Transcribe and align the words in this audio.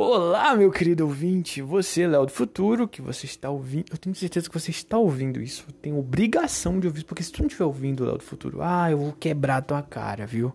Olá, 0.00 0.54
meu 0.54 0.70
querido 0.70 1.04
ouvinte, 1.04 1.60
você, 1.60 2.06
Léo 2.06 2.24
do 2.24 2.30
Futuro, 2.30 2.86
que 2.86 3.02
você 3.02 3.26
está 3.26 3.50
ouvindo. 3.50 3.86
Eu 3.90 3.98
tenho 3.98 4.14
certeza 4.14 4.48
que 4.48 4.56
você 4.56 4.70
está 4.70 4.96
ouvindo 4.96 5.42
isso. 5.42 5.64
Eu 5.66 5.72
tenho 5.72 5.98
obrigação 5.98 6.78
de 6.78 6.86
ouvir, 6.86 7.02
porque 7.02 7.20
se 7.20 7.32
tu 7.32 7.40
não 7.40 7.48
estiver 7.48 7.64
ouvindo, 7.64 8.04
Léo 8.04 8.16
do 8.16 8.22
Futuro, 8.22 8.62
ah, 8.62 8.88
eu 8.88 8.96
vou 8.96 9.12
quebrar 9.12 9.60
tua 9.60 9.82
cara, 9.82 10.24
viu? 10.24 10.52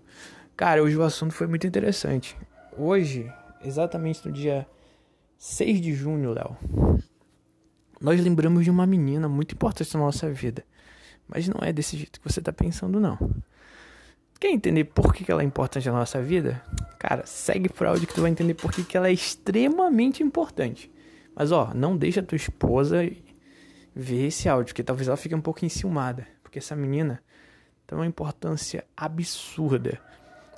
Cara, 0.56 0.82
hoje 0.82 0.96
o 0.96 1.04
assunto 1.04 1.34
foi 1.34 1.46
muito 1.46 1.68
interessante. 1.68 2.38
Hoje, 2.78 3.30
exatamente 3.66 4.26
no 4.26 4.32
dia 4.32 4.66
6 5.38 5.82
de 5.82 5.94
junho, 5.94 6.32
Léo, 6.32 6.56
nós 8.00 8.24
lembramos 8.24 8.64
de 8.64 8.72
uma 8.72 8.88
menina 8.88 9.28
muito 9.28 9.56
importante 9.56 9.94
na 9.94 10.00
nossa 10.00 10.32
vida. 10.32 10.64
Mas 11.28 11.50
não 11.50 11.60
é 11.62 11.74
desse 11.74 11.98
jeito 11.98 12.22
que 12.22 12.32
você 12.32 12.40
está 12.40 12.54
pensando, 12.54 12.98
não. 12.98 13.18
Quer 14.44 14.52
entender 14.52 14.84
por 14.84 15.14
que 15.14 15.32
ela 15.32 15.42
é 15.42 15.46
importante 15.46 15.88
na 15.88 15.94
nossa 15.94 16.22
vida? 16.22 16.62
Cara, 17.00 17.26
segue 17.26 17.70
por 17.70 17.88
áudio 17.88 18.06
que 18.06 18.14
tu 18.14 18.20
vai 18.20 18.30
entender 18.30 18.54
por 18.56 18.74
que 18.74 18.98
ela 18.98 19.08
é 19.08 19.14
extremamente 19.14 20.22
importante. 20.22 20.92
Mas 21.34 21.50
ó, 21.54 21.72
não 21.74 21.96
deixa 21.96 22.22
tua 22.22 22.36
esposa 22.36 23.10
ver 23.96 24.28
esse 24.28 24.50
áudio, 24.50 24.76
que 24.76 24.84
talvez 24.84 25.08
ela 25.08 25.16
fique 25.16 25.34
um 25.34 25.40
pouco 25.40 25.64
enciumada. 25.64 26.28
Porque 26.42 26.60
essa 26.60 26.76
menina 26.76 27.24
tem 27.88 27.98
uma 27.98 28.06
importância 28.06 28.84
absurda. 28.98 29.98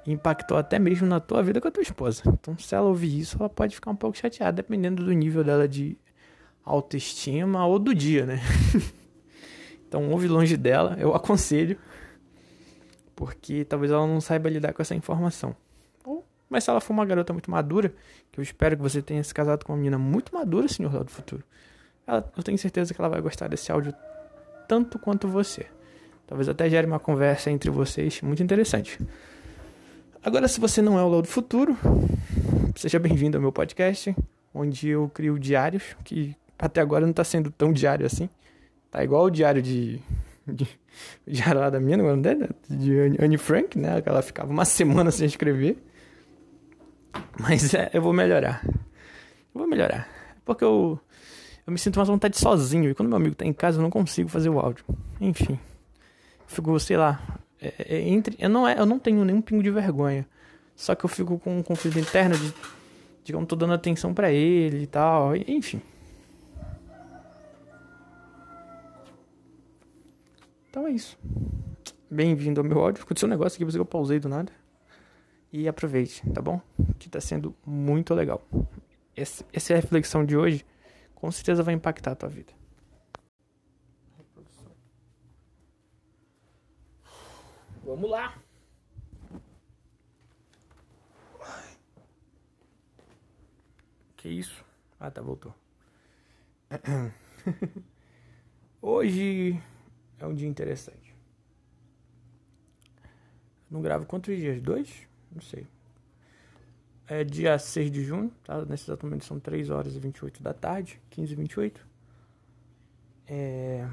Impactou 0.07 0.57
até 0.57 0.79
mesmo 0.79 1.05
na 1.05 1.19
tua 1.19 1.43
vida 1.43 1.61
com 1.61 1.67
a 1.67 1.71
tua 1.71 1.83
esposa. 1.83 2.23
Então, 2.25 2.57
se 2.57 2.73
ela 2.73 2.87
ouvir 2.87 3.19
isso, 3.19 3.37
ela 3.39 3.49
pode 3.49 3.75
ficar 3.75 3.91
um 3.91 3.95
pouco 3.95 4.17
chateada, 4.17 4.63
dependendo 4.63 5.05
do 5.05 5.13
nível 5.13 5.43
dela 5.43 5.67
de 5.67 5.95
autoestima 6.63 7.63
ou 7.67 7.77
do 7.77 7.93
dia, 7.93 8.25
né? 8.25 8.41
então, 9.87 10.09
ouve 10.09 10.27
longe 10.27 10.57
dela, 10.57 10.97
eu 10.99 11.13
aconselho 11.13 11.77
porque 13.15 13.63
talvez 13.65 13.91
ela 13.91 14.05
não 14.05 14.19
saiba 14.19 14.49
lidar 14.49 14.73
com 14.73 14.81
essa 14.81 14.95
informação. 14.95 15.55
Mas 16.49 16.63
se 16.63 16.69
ela 16.69 16.79
for 16.79 16.93
uma 16.93 17.05
garota 17.05 17.33
muito 17.33 17.49
madura, 17.49 17.93
que 18.31 18.39
eu 18.39 18.43
espero 18.43 18.75
que 18.77 18.81
você 18.81 19.01
tenha 19.01 19.23
se 19.23 19.33
casado 19.33 19.65
com 19.65 19.73
uma 19.73 19.77
menina 19.77 19.97
muito 19.97 20.33
madura, 20.33 20.67
senhor 20.67 21.03
do 21.03 21.11
futuro, 21.11 21.43
ela, 22.05 22.31
eu 22.37 22.43
tenho 22.43 22.57
certeza 22.57 22.93
que 22.93 23.01
ela 23.01 23.09
vai 23.09 23.21
gostar 23.21 23.47
desse 23.47 23.71
áudio 23.71 23.93
tanto 24.67 24.99
quanto 24.99 25.27
você. 25.27 25.65
Talvez 26.27 26.47
até 26.49 26.69
gere 26.69 26.87
uma 26.87 26.99
conversa 26.99 27.51
entre 27.51 27.69
vocês 27.69 28.21
muito 28.21 28.41
interessante. 28.41 28.99
Agora, 30.23 30.47
se 30.47 30.59
você 30.59 30.81
não 30.81 30.97
é 30.97 31.03
o 31.03 31.09
Léo 31.09 31.21
do 31.21 31.27
Futuro, 31.27 31.77
seja 32.75 32.97
bem-vindo 32.99 33.37
ao 33.37 33.41
meu 33.41 33.51
podcast, 33.51 34.15
onde 34.53 34.89
eu 34.89 35.09
crio 35.13 35.37
diários, 35.37 35.95
que 36.03 36.35
até 36.57 36.81
agora 36.81 37.01
não 37.01 37.11
está 37.11 37.23
sendo 37.23 37.51
tão 37.51 37.71
diário 37.71 38.05
assim. 38.05 38.29
Tá 38.89 39.03
igual 39.03 39.25
o 39.25 39.29
diário 39.29 39.61
de 39.61 39.99
de, 40.47 40.67
lá 41.53 41.69
da 41.69 41.79
minha, 41.79 41.97
não 41.97 42.09
é, 42.09 42.15
de 42.69 42.97
Anne 43.19 43.37
Frank, 43.37 43.77
né? 43.77 44.01
Ela 44.05 44.21
ficava 44.21 44.51
uma 44.51 44.65
semana 44.65 45.11
sem 45.11 45.25
escrever. 45.25 45.77
Mas 47.39 47.73
é, 47.73 47.89
eu 47.93 48.01
vou 48.01 48.13
melhorar. 48.13 48.61
Eu 48.65 49.59
vou 49.59 49.67
melhorar. 49.67 50.07
Porque 50.43 50.63
eu, 50.63 50.99
eu 51.65 51.73
me 51.73 51.79
sinto 51.79 51.97
mais 51.97 52.09
vontade 52.09 52.37
sozinho. 52.37 52.89
E 52.89 52.95
quando 52.95 53.09
meu 53.09 53.17
amigo 53.17 53.35
tá 53.35 53.45
em 53.45 53.53
casa, 53.53 53.79
eu 53.79 53.81
não 53.81 53.89
consigo 53.89 54.29
fazer 54.29 54.49
o 54.49 54.59
áudio. 54.59 54.85
Enfim. 55.19 55.59
Fico, 56.45 56.79
sei 56.79 56.97
lá. 56.97 57.21
É, 57.61 57.73
é, 57.79 58.01
entre, 58.09 58.35
eu, 58.37 58.49
não 58.49 58.67
é, 58.67 58.77
eu 58.77 58.85
não 58.85 58.99
tenho 58.99 59.23
nenhum 59.25 59.41
pingo 59.41 59.63
de 59.63 59.71
vergonha. 59.71 60.27
Só 60.75 60.93
que 60.93 61.05
eu 61.05 61.09
fico 61.09 61.39
com 61.39 61.57
um 61.57 61.63
conflito 61.63 61.97
interno 61.97 62.37
de, 62.37 62.47
de 62.47 62.53
que 63.23 63.33
eu 63.33 63.39
não 63.39 63.45
tô 63.45 63.55
dando 63.55 63.73
atenção 63.73 64.13
para 64.13 64.31
ele 64.31 64.83
e 64.83 64.87
tal. 64.87 65.35
Enfim. 65.35 65.81
Então 70.75 70.87
é 70.87 70.91
isso. 70.91 71.17
Bem-vindo 72.11 72.59
ao 72.59 72.67
meu 72.67 72.81
áudio. 72.81 73.01
Aconteceu 73.01 73.27
um 73.27 73.29
negócio 73.29 73.55
aqui, 73.55 73.63
você 73.63 73.77
que 73.77 73.81
eu 73.81 73.85
pausei 73.85 74.19
do 74.19 74.27
nada. 74.27 74.51
E 75.49 75.69
aproveite, 75.69 76.21
tá 76.31 76.41
bom? 76.41 76.59
Que 76.99 77.07
tá 77.07 77.21
sendo 77.21 77.55
muito 77.65 78.13
legal. 78.13 78.45
Essa 79.15 79.71
é 79.71 79.75
reflexão 79.77 80.25
de 80.25 80.35
hoje. 80.35 80.65
Com 81.15 81.31
certeza 81.31 81.63
vai 81.63 81.73
impactar 81.73 82.11
a 82.11 82.15
tua 82.15 82.27
vida. 82.27 82.51
Vamos 87.85 88.09
lá. 88.09 88.35
Que 94.17 94.27
isso? 94.27 94.65
Ah, 94.99 95.09
tá, 95.09 95.21
voltou. 95.21 95.55
Hoje 98.81 99.57
é 100.19 100.25
um 100.25 100.33
dia 100.33 100.47
interessante. 100.47 101.15
Não 103.69 103.81
gravo 103.81 104.05
quantos 104.05 104.35
dias? 104.35 104.61
Dois? 104.61 105.07
Não 105.31 105.41
sei. 105.41 105.67
É 107.07 107.23
dia 107.23 107.57
6 107.59 107.91
de 107.91 108.03
junho, 108.03 108.31
tá? 108.43 108.65
Nesse 108.65 108.85
exato 108.85 109.05
momento 109.05 109.25
são 109.25 109.39
3 109.39 109.69
horas 109.69 109.95
e 109.95 109.99
28 109.99 110.41
da 110.41 110.53
tarde, 110.53 110.99
15 111.09 111.33
e 111.33 111.35
28. 111.35 111.87
É... 113.27 113.87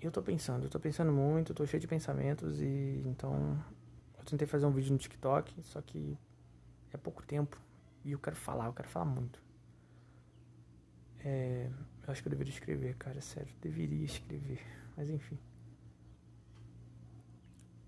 Eu 0.00 0.10
tô 0.10 0.22
pensando, 0.22 0.64
eu 0.64 0.70
tô 0.70 0.80
pensando 0.80 1.12
muito, 1.12 1.52
tô 1.52 1.66
cheio 1.66 1.80
de 1.80 1.86
pensamentos 1.86 2.60
e 2.60 3.02
então 3.06 3.62
eu 4.18 4.24
tentei 4.24 4.46
fazer 4.46 4.64
um 4.64 4.70
vídeo 4.70 4.92
no 4.92 4.98
TikTok, 4.98 5.62
só 5.62 5.80
que 5.82 6.16
é 6.92 6.96
pouco 6.96 7.22
tempo 7.22 7.58
e 8.04 8.12
eu 8.12 8.18
quero 8.18 8.36
falar, 8.36 8.66
eu 8.66 8.72
quero 8.72 8.88
falar 8.88 9.04
muito. 9.04 9.38
É, 11.22 11.68
eu 12.10 12.12
acho 12.12 12.22
que 12.22 12.28
eu 12.28 12.30
deveria 12.30 12.52
escrever, 12.52 12.96
cara, 12.96 13.20
sério. 13.20 13.54
Deveria 13.62 14.04
escrever. 14.04 14.60
Mas 14.96 15.08
enfim. 15.08 15.38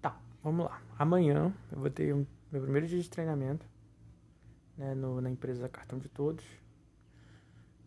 Tá, 0.01 0.21
vamos 0.43 0.67
lá. 0.67 0.81
Amanhã 0.97 1.53
eu 1.73 1.81
vou 1.81 1.91
ter 1.91 2.15
um, 2.15 2.25
meu 2.51 2.63
primeiro 2.63 2.87
dia 2.87 3.01
de 3.01 3.11
treinamento 3.11 3.67
né, 4.79 4.95
no, 4.95 5.21
na 5.21 5.29
empresa 5.29 5.69
Cartão 5.69 5.99
de 5.99 6.09
Todos. 6.09 6.45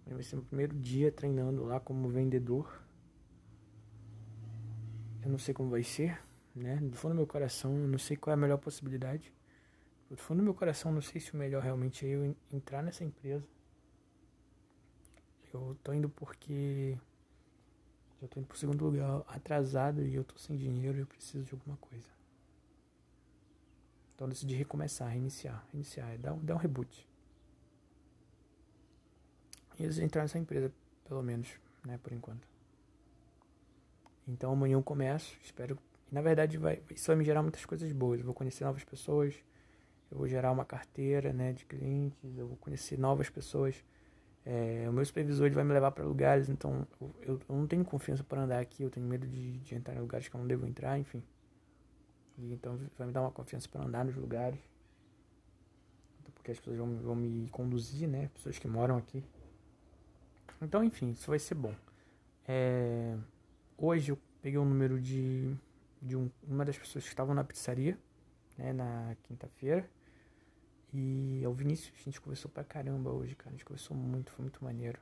Vai 0.05 0.21
ser 0.23 0.35
meu 0.35 0.45
primeiro 0.45 0.75
dia 0.75 1.09
treinando 1.09 1.63
lá 1.63 1.79
como 1.79 2.09
vendedor. 2.09 2.81
Eu 5.23 5.29
não 5.29 5.39
sei 5.39 5.53
como 5.53 5.69
vai 5.69 5.81
ser, 5.83 6.21
né? 6.53 6.75
Do 6.75 6.95
fundo 6.95 7.13
do 7.13 7.17
meu 7.17 7.27
coração, 7.27 7.75
eu 7.75 7.87
não 7.87 7.97
sei 7.97 8.15
qual 8.15 8.31
é 8.31 8.35
a 8.35 8.37
melhor 8.37 8.57
possibilidade. 8.57 9.33
Do 10.09 10.17
fundo 10.17 10.39
do 10.39 10.43
meu 10.43 10.53
coração, 10.53 10.91
não 10.91 11.01
sei 11.01 11.19
se 11.19 11.33
o 11.33 11.37
melhor 11.37 11.63
realmente 11.63 12.05
é 12.05 12.09
eu 12.09 12.35
entrar 12.51 12.83
nessa 12.83 13.03
empresa 13.03 13.47
eu 15.55 15.77
tô 15.83 15.93
indo 15.93 16.09
porque 16.09 16.97
já 18.21 18.27
tô 18.27 18.39
indo 18.39 18.47
pro 18.47 18.57
segundo 18.57 18.83
lugar 18.83 19.23
atrasado 19.27 20.01
e 20.01 20.15
eu 20.15 20.23
tô 20.23 20.37
sem 20.37 20.55
dinheiro 20.55 20.97
e 20.97 21.01
eu 21.01 21.07
preciso 21.07 21.43
de 21.43 21.53
alguma 21.53 21.77
coisa. 21.77 22.07
Então 24.13 24.27
eu 24.27 24.29
decidi 24.29 24.55
recomeçar, 24.55 25.09
reiniciar, 25.09 25.65
reiniciar, 25.71 26.09
é 26.11 26.17
dar, 26.17 26.33
dar 26.35 26.55
um 26.55 26.57
reboot. 26.57 27.07
E 29.77 29.83
eles 29.83 29.99
entrar 29.99 30.21
nessa 30.21 30.39
empresa, 30.39 30.71
pelo 31.05 31.21
menos, 31.21 31.49
né, 31.85 31.97
por 32.01 32.13
enquanto. 32.13 32.47
Então 34.27 34.53
amanhã 34.53 34.73
eu 34.75 34.83
começo, 34.83 35.37
espero. 35.43 35.77
Na 36.11 36.21
verdade, 36.21 36.57
vai, 36.57 36.81
isso 36.89 37.07
vai 37.07 37.15
me 37.15 37.25
gerar 37.25 37.41
muitas 37.41 37.65
coisas 37.65 37.91
boas. 37.91 38.19
Eu 38.19 38.25
vou 38.25 38.33
conhecer 38.33 38.63
novas 38.63 38.83
pessoas, 38.83 39.35
eu 40.09 40.17
vou 40.17 40.27
gerar 40.27 40.51
uma 40.51 40.63
carteira 40.63 41.33
né, 41.33 41.51
de 41.51 41.65
clientes, 41.65 42.37
eu 42.37 42.47
vou 42.47 42.57
conhecer 42.57 42.97
novas 42.97 43.29
pessoas 43.29 43.83
é, 44.45 44.85
o 44.87 44.93
meu 44.93 45.03
supervisor 45.03 45.47
ele 45.47 45.55
vai 45.55 45.63
me 45.63 45.73
levar 45.73 45.91
para 45.91 46.05
lugares, 46.05 46.49
então 46.49 46.87
eu, 47.21 47.39
eu, 47.49 47.55
não 47.55 47.65
tenho 47.65 47.83
confiança 47.83 48.23
para 48.23 48.43
andar 48.43 48.59
aqui, 48.59 48.83
eu 48.83 48.91
tenho 48.91 49.05
medo 49.05 49.25
de, 49.25 49.57
de, 49.57 49.73
entrar 49.73 49.95
em 49.95 49.99
lugares 49.99 50.27
que 50.27 50.35
eu 50.35 50.39
não 50.39 50.47
devo 50.47 50.67
entrar, 50.67 50.99
enfim. 50.99 51.23
E, 52.37 52.53
então 52.53 52.79
vai 52.95 53.07
me 53.07 53.13
dar 53.13 53.21
uma 53.21 53.31
confiança 53.31 53.67
para 53.67 53.83
andar 53.83 54.05
nos 54.05 54.15
lugares. 54.15 54.59
Porque 56.35 56.51
as 56.51 56.59
pessoas 56.59 56.77
vão, 56.77 56.95
vão 56.97 57.15
me 57.15 57.49
conduzir, 57.49 58.07
né? 58.07 58.29
Pessoas 58.35 58.59
que 58.59 58.67
moram 58.67 58.97
aqui. 58.97 59.23
Então, 60.61 60.83
enfim, 60.83 61.09
isso 61.09 61.27
vai 61.27 61.39
ser 61.39 61.55
bom. 61.55 61.73
É, 62.47 63.17
hoje 63.75 64.11
eu 64.11 64.19
peguei 64.43 64.59
o 64.59 64.61
um 64.61 64.65
número 64.65 65.01
de, 65.01 65.55
de 65.99 66.15
um, 66.15 66.29
uma 66.47 66.63
das 66.63 66.77
pessoas 66.77 67.03
que 67.03 67.09
estavam 67.09 67.33
na 67.33 67.43
pizzaria, 67.43 67.97
né, 68.55 68.71
na 68.73 69.15
quinta-feira. 69.23 69.89
E 70.97 71.43
é 71.43 71.49
o 71.49 71.51
Vinícius, 71.51 71.93
a 71.99 72.03
gente 72.03 72.21
conversou 72.21 72.49
pra 72.49 72.63
caramba 72.63 73.11
hoje, 73.11 73.35
cara. 73.35 73.49
A 73.49 73.51
gente 73.51 73.65
conversou 73.65 73.97
muito, 73.97 74.31
foi 74.31 74.43
muito 74.43 74.63
maneiro. 74.63 74.97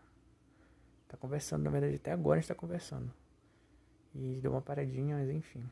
Tá 1.07 1.16
conversando, 1.16 1.62
na 1.62 1.69
verdade, 1.69 1.98
até 1.98 2.12
agora 2.12 2.40
a 2.40 2.42
gente 2.42 2.48
tá 2.48 2.56
conversando. 2.56 3.13
E 4.16 4.40
deu 4.42 4.50
uma 4.50 4.62
paradinha, 4.62 5.18
mas 5.18 5.30
enfim. 5.30 5.63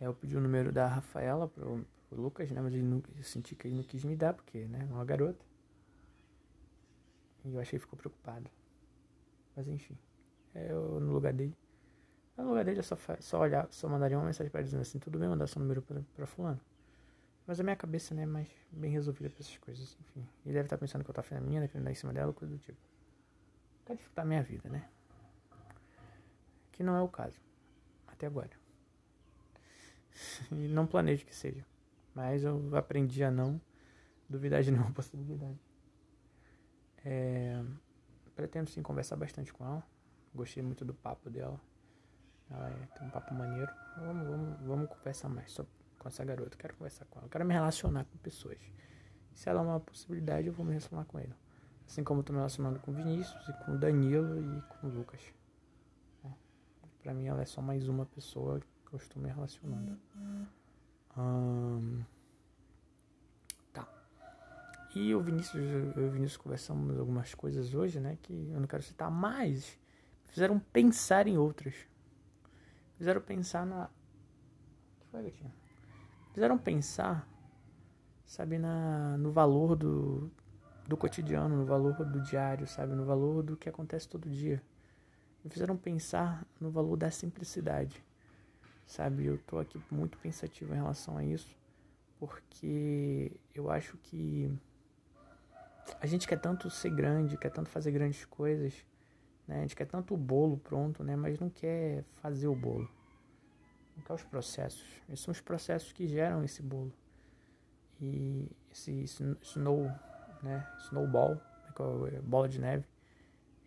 É, 0.00 0.06
eu 0.06 0.14
pedi 0.14 0.34
o 0.34 0.40
número 0.40 0.72
da 0.72 0.86
Rafaela 0.86 1.46
pro, 1.46 1.84
pro 2.08 2.22
Lucas, 2.22 2.50
né? 2.50 2.62
Mas 2.62 2.72
ele 2.72 2.84
não, 2.84 3.02
eu 3.14 3.22
senti 3.22 3.54
que 3.54 3.68
ele 3.68 3.76
não 3.76 3.82
quis 3.82 4.02
me 4.02 4.16
dar, 4.16 4.32
porque, 4.32 4.64
né? 4.64 4.88
É 4.90 4.94
uma 4.94 5.04
garota. 5.04 5.44
E 7.44 7.52
eu 7.52 7.60
achei 7.60 7.78
que 7.78 7.84
ficou 7.84 7.98
preocupado. 7.98 8.50
Mas 9.54 9.68
enfim. 9.68 9.96
É, 10.54 10.72
eu, 10.72 10.98
no 11.00 11.12
lugar 11.12 11.34
dele. 11.34 11.54
No 12.34 12.48
lugar 12.48 12.64
dele 12.64 12.78
eu 12.78 12.82
só, 12.82 12.96
só 13.20 13.40
olhar, 13.40 13.68
só 13.70 13.90
mandaria 13.90 14.16
uma 14.16 14.24
mensagem 14.24 14.50
pra 14.50 14.60
ele 14.60 14.68
dizendo 14.68 14.80
assim, 14.80 14.98
tudo 14.98 15.18
bem 15.18 15.28
mandar 15.28 15.46
seu 15.46 15.60
número 15.60 15.82
pra, 15.82 16.00
pra 16.14 16.26
fulano. 16.26 16.60
Mas 17.46 17.60
a 17.60 17.62
minha 17.62 17.76
cabeça, 17.76 18.14
né, 18.14 18.22
é 18.22 18.26
mais 18.26 18.48
bem 18.72 18.90
resolvida 18.90 19.30
pra 19.30 19.40
essas 19.40 19.56
coisas, 19.58 19.96
enfim. 20.00 20.26
Ele 20.44 20.54
deve 20.54 20.66
estar 20.66 20.76
pensando 20.76 21.04
que 21.04 21.10
eu 21.10 21.14
tô 21.14 21.20
afim 21.20 21.36
da 21.36 21.40
minha, 21.40 21.66
querendo 21.68 21.84
dar 21.84 21.92
em 21.92 21.94
cima 21.94 22.12
dela, 22.12 22.32
coisa 22.32 22.52
do 22.52 22.58
tipo. 22.58 22.78
Quer 23.84 23.94
dificultar 23.94 24.24
a 24.24 24.28
minha 24.28 24.42
vida, 24.42 24.68
né? 24.68 24.88
Que 26.72 26.82
não 26.82 26.96
é 26.96 27.00
o 27.00 27.08
caso. 27.08 27.40
Até 28.08 28.26
agora. 28.26 28.50
e 30.50 30.68
não 30.68 30.86
planejo 30.86 31.24
que 31.24 31.34
seja. 31.34 31.64
Mas 32.14 32.42
eu 32.42 32.74
aprendi 32.76 33.22
a 33.22 33.30
não 33.30 33.60
duvidar 34.28 34.62
de 34.62 34.70
nenhuma 34.72 34.90
possibilidade. 34.90 35.60
É, 37.04 37.62
pretendo 38.34 38.68
sim 38.70 38.82
conversar 38.82 39.14
bastante 39.16 39.52
com 39.52 39.64
ela. 39.64 39.86
Gostei 40.34 40.62
muito 40.62 40.84
do 40.84 40.92
papo 40.92 41.30
dela. 41.30 41.60
Ela 42.50 42.70
é, 42.70 42.86
tem 42.98 43.06
um 43.06 43.10
papo 43.10 43.32
maneiro. 43.32 43.70
Vamos, 43.98 44.26
vamos, 44.26 44.60
vamos 44.60 44.88
conversar 44.88 45.28
mais 45.28 45.50
sobre, 45.52 45.72
com 46.06 46.08
essa 46.08 46.24
garota. 46.24 46.56
Quero 46.56 46.76
conversar 46.76 47.04
com 47.06 47.18
ela. 47.18 47.28
Quero 47.28 47.44
me 47.44 47.52
relacionar 47.52 48.04
com 48.04 48.16
pessoas. 48.18 48.58
Se 49.34 49.48
ela 49.48 49.60
é 49.60 49.64
uma 49.64 49.80
possibilidade, 49.80 50.46
eu 50.46 50.52
vou 50.52 50.64
me 50.64 50.72
relacionar 50.72 51.04
com 51.04 51.18
ele. 51.18 51.34
Assim 51.86 52.04
como 52.04 52.20
estou 52.20 52.32
me 52.32 52.38
relacionando 52.38 52.78
com 52.80 52.92
Vinícius 52.92 53.48
e 53.48 53.52
com 53.64 53.72
o 53.72 53.78
Danilo 53.78 54.40
e 54.40 54.62
com 54.62 54.86
o 54.86 54.90
Lucas. 54.90 55.20
É. 56.24 56.28
Pra 57.02 57.12
mim 57.12 57.26
ela 57.26 57.42
é 57.42 57.44
só 57.44 57.60
mais 57.60 57.88
uma 57.88 58.06
pessoa 58.06 58.60
que 58.60 58.94
eu 58.94 58.96
estou 58.96 59.20
me 59.20 59.28
relacionando. 59.28 59.98
Hum, 61.16 62.02
tá. 63.72 63.88
E 64.94 65.14
o 65.14 65.20
Vinícius, 65.20 65.62
eu 65.96 66.04
e 66.04 66.08
o 66.08 66.10
Vinícius 66.10 66.36
conversamos 66.36 66.98
algumas 66.98 67.34
coisas 67.34 67.74
hoje, 67.74 68.00
né? 68.00 68.16
Que 68.22 68.50
eu 68.52 68.60
não 68.60 68.66
quero 68.66 68.82
citar, 68.82 69.10
mas 69.10 69.78
fizeram 70.26 70.58
pensar 70.58 71.26
em 71.26 71.36
outras. 71.36 71.74
Fizeram 72.96 73.20
pensar 73.20 73.66
na. 73.66 73.86
O 73.86 75.00
que 75.00 75.06
foi, 75.08 75.22
gatinho? 75.24 75.65
Fizeram 76.36 76.58
pensar, 76.58 77.26
sabe, 78.26 78.58
na, 78.58 79.16
no 79.16 79.32
valor 79.32 79.74
do, 79.74 80.30
do 80.86 80.94
cotidiano, 80.94 81.56
no 81.56 81.64
valor 81.64 81.94
do 82.04 82.20
diário, 82.20 82.66
sabe? 82.66 82.94
No 82.94 83.06
valor 83.06 83.42
do 83.42 83.56
que 83.56 83.70
acontece 83.70 84.06
todo 84.06 84.28
dia. 84.28 84.62
Me 85.42 85.48
fizeram 85.48 85.78
pensar 85.78 86.46
no 86.60 86.70
valor 86.70 86.94
da 86.98 87.10
simplicidade, 87.10 88.04
sabe? 88.84 89.24
Eu 89.24 89.38
tô 89.46 89.58
aqui 89.58 89.80
muito 89.90 90.18
pensativo 90.18 90.74
em 90.74 90.76
relação 90.76 91.16
a 91.16 91.24
isso, 91.24 91.56
porque 92.20 93.32
eu 93.54 93.70
acho 93.70 93.96
que 93.96 94.52
a 95.98 96.06
gente 96.06 96.28
quer 96.28 96.38
tanto 96.38 96.68
ser 96.68 96.90
grande, 96.90 97.38
quer 97.38 97.50
tanto 97.50 97.70
fazer 97.70 97.92
grandes 97.92 98.26
coisas, 98.26 98.74
né? 99.48 99.60
A 99.60 99.62
gente 99.62 99.74
quer 99.74 99.86
tanto 99.86 100.12
o 100.12 100.18
bolo 100.18 100.58
pronto, 100.58 101.02
né? 101.02 101.16
Mas 101.16 101.40
não 101.40 101.48
quer 101.48 102.04
fazer 102.20 102.46
o 102.46 102.54
bolo. 102.54 102.94
Não 103.96 104.02
quer 104.02 104.12
os 104.12 104.24
processos. 104.24 104.84
Esses 105.08 105.20
são 105.20 105.32
os 105.32 105.40
processos 105.40 105.92
que 105.92 106.06
geram 106.06 106.44
esse 106.44 106.62
bolo. 106.62 106.92
E 108.00 108.50
esse 108.70 109.04
snow 109.42 109.90
né, 110.42 110.66
snowball, 110.86 111.34
né, 111.34 112.20
bola 112.22 112.48
de 112.48 112.60
neve, 112.60 112.84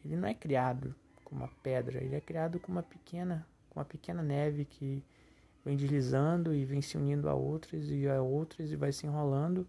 ele 0.03 0.15
não 0.15 0.27
é 0.27 0.33
criado 0.33 0.95
com 1.23 1.35
uma 1.35 1.47
pedra, 1.61 2.03
ele 2.03 2.15
é 2.15 2.21
criado 2.21 2.59
com 2.59 2.71
uma 2.71 2.83
pequena, 2.83 3.45
com 3.69 3.79
uma 3.79 3.85
pequena 3.85 4.21
neve 4.21 4.65
que 4.65 5.03
vem 5.63 5.75
deslizando 5.75 6.53
e 6.53 6.65
vem 6.65 6.81
se 6.81 6.97
unindo 6.97 7.29
a 7.29 7.33
outras 7.33 7.89
e 7.89 8.07
a 8.07 8.21
outras 8.21 8.71
e 8.71 8.75
vai 8.75 8.91
se 8.91 9.05
enrolando, 9.05 9.67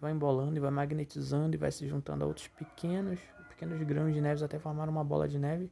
vai 0.00 0.12
embolando 0.12 0.56
e 0.56 0.60
vai 0.60 0.70
magnetizando 0.70 1.56
e 1.56 1.58
vai 1.58 1.72
se 1.72 1.86
juntando 1.88 2.24
a 2.24 2.26
outros 2.26 2.48
pequenos, 2.48 3.18
pequenos 3.48 3.82
grãos 3.82 4.14
de 4.14 4.20
neve 4.20 4.44
até 4.44 4.58
formar 4.58 4.88
uma 4.88 5.02
bola 5.02 5.26
de 5.26 5.38
neve 5.38 5.70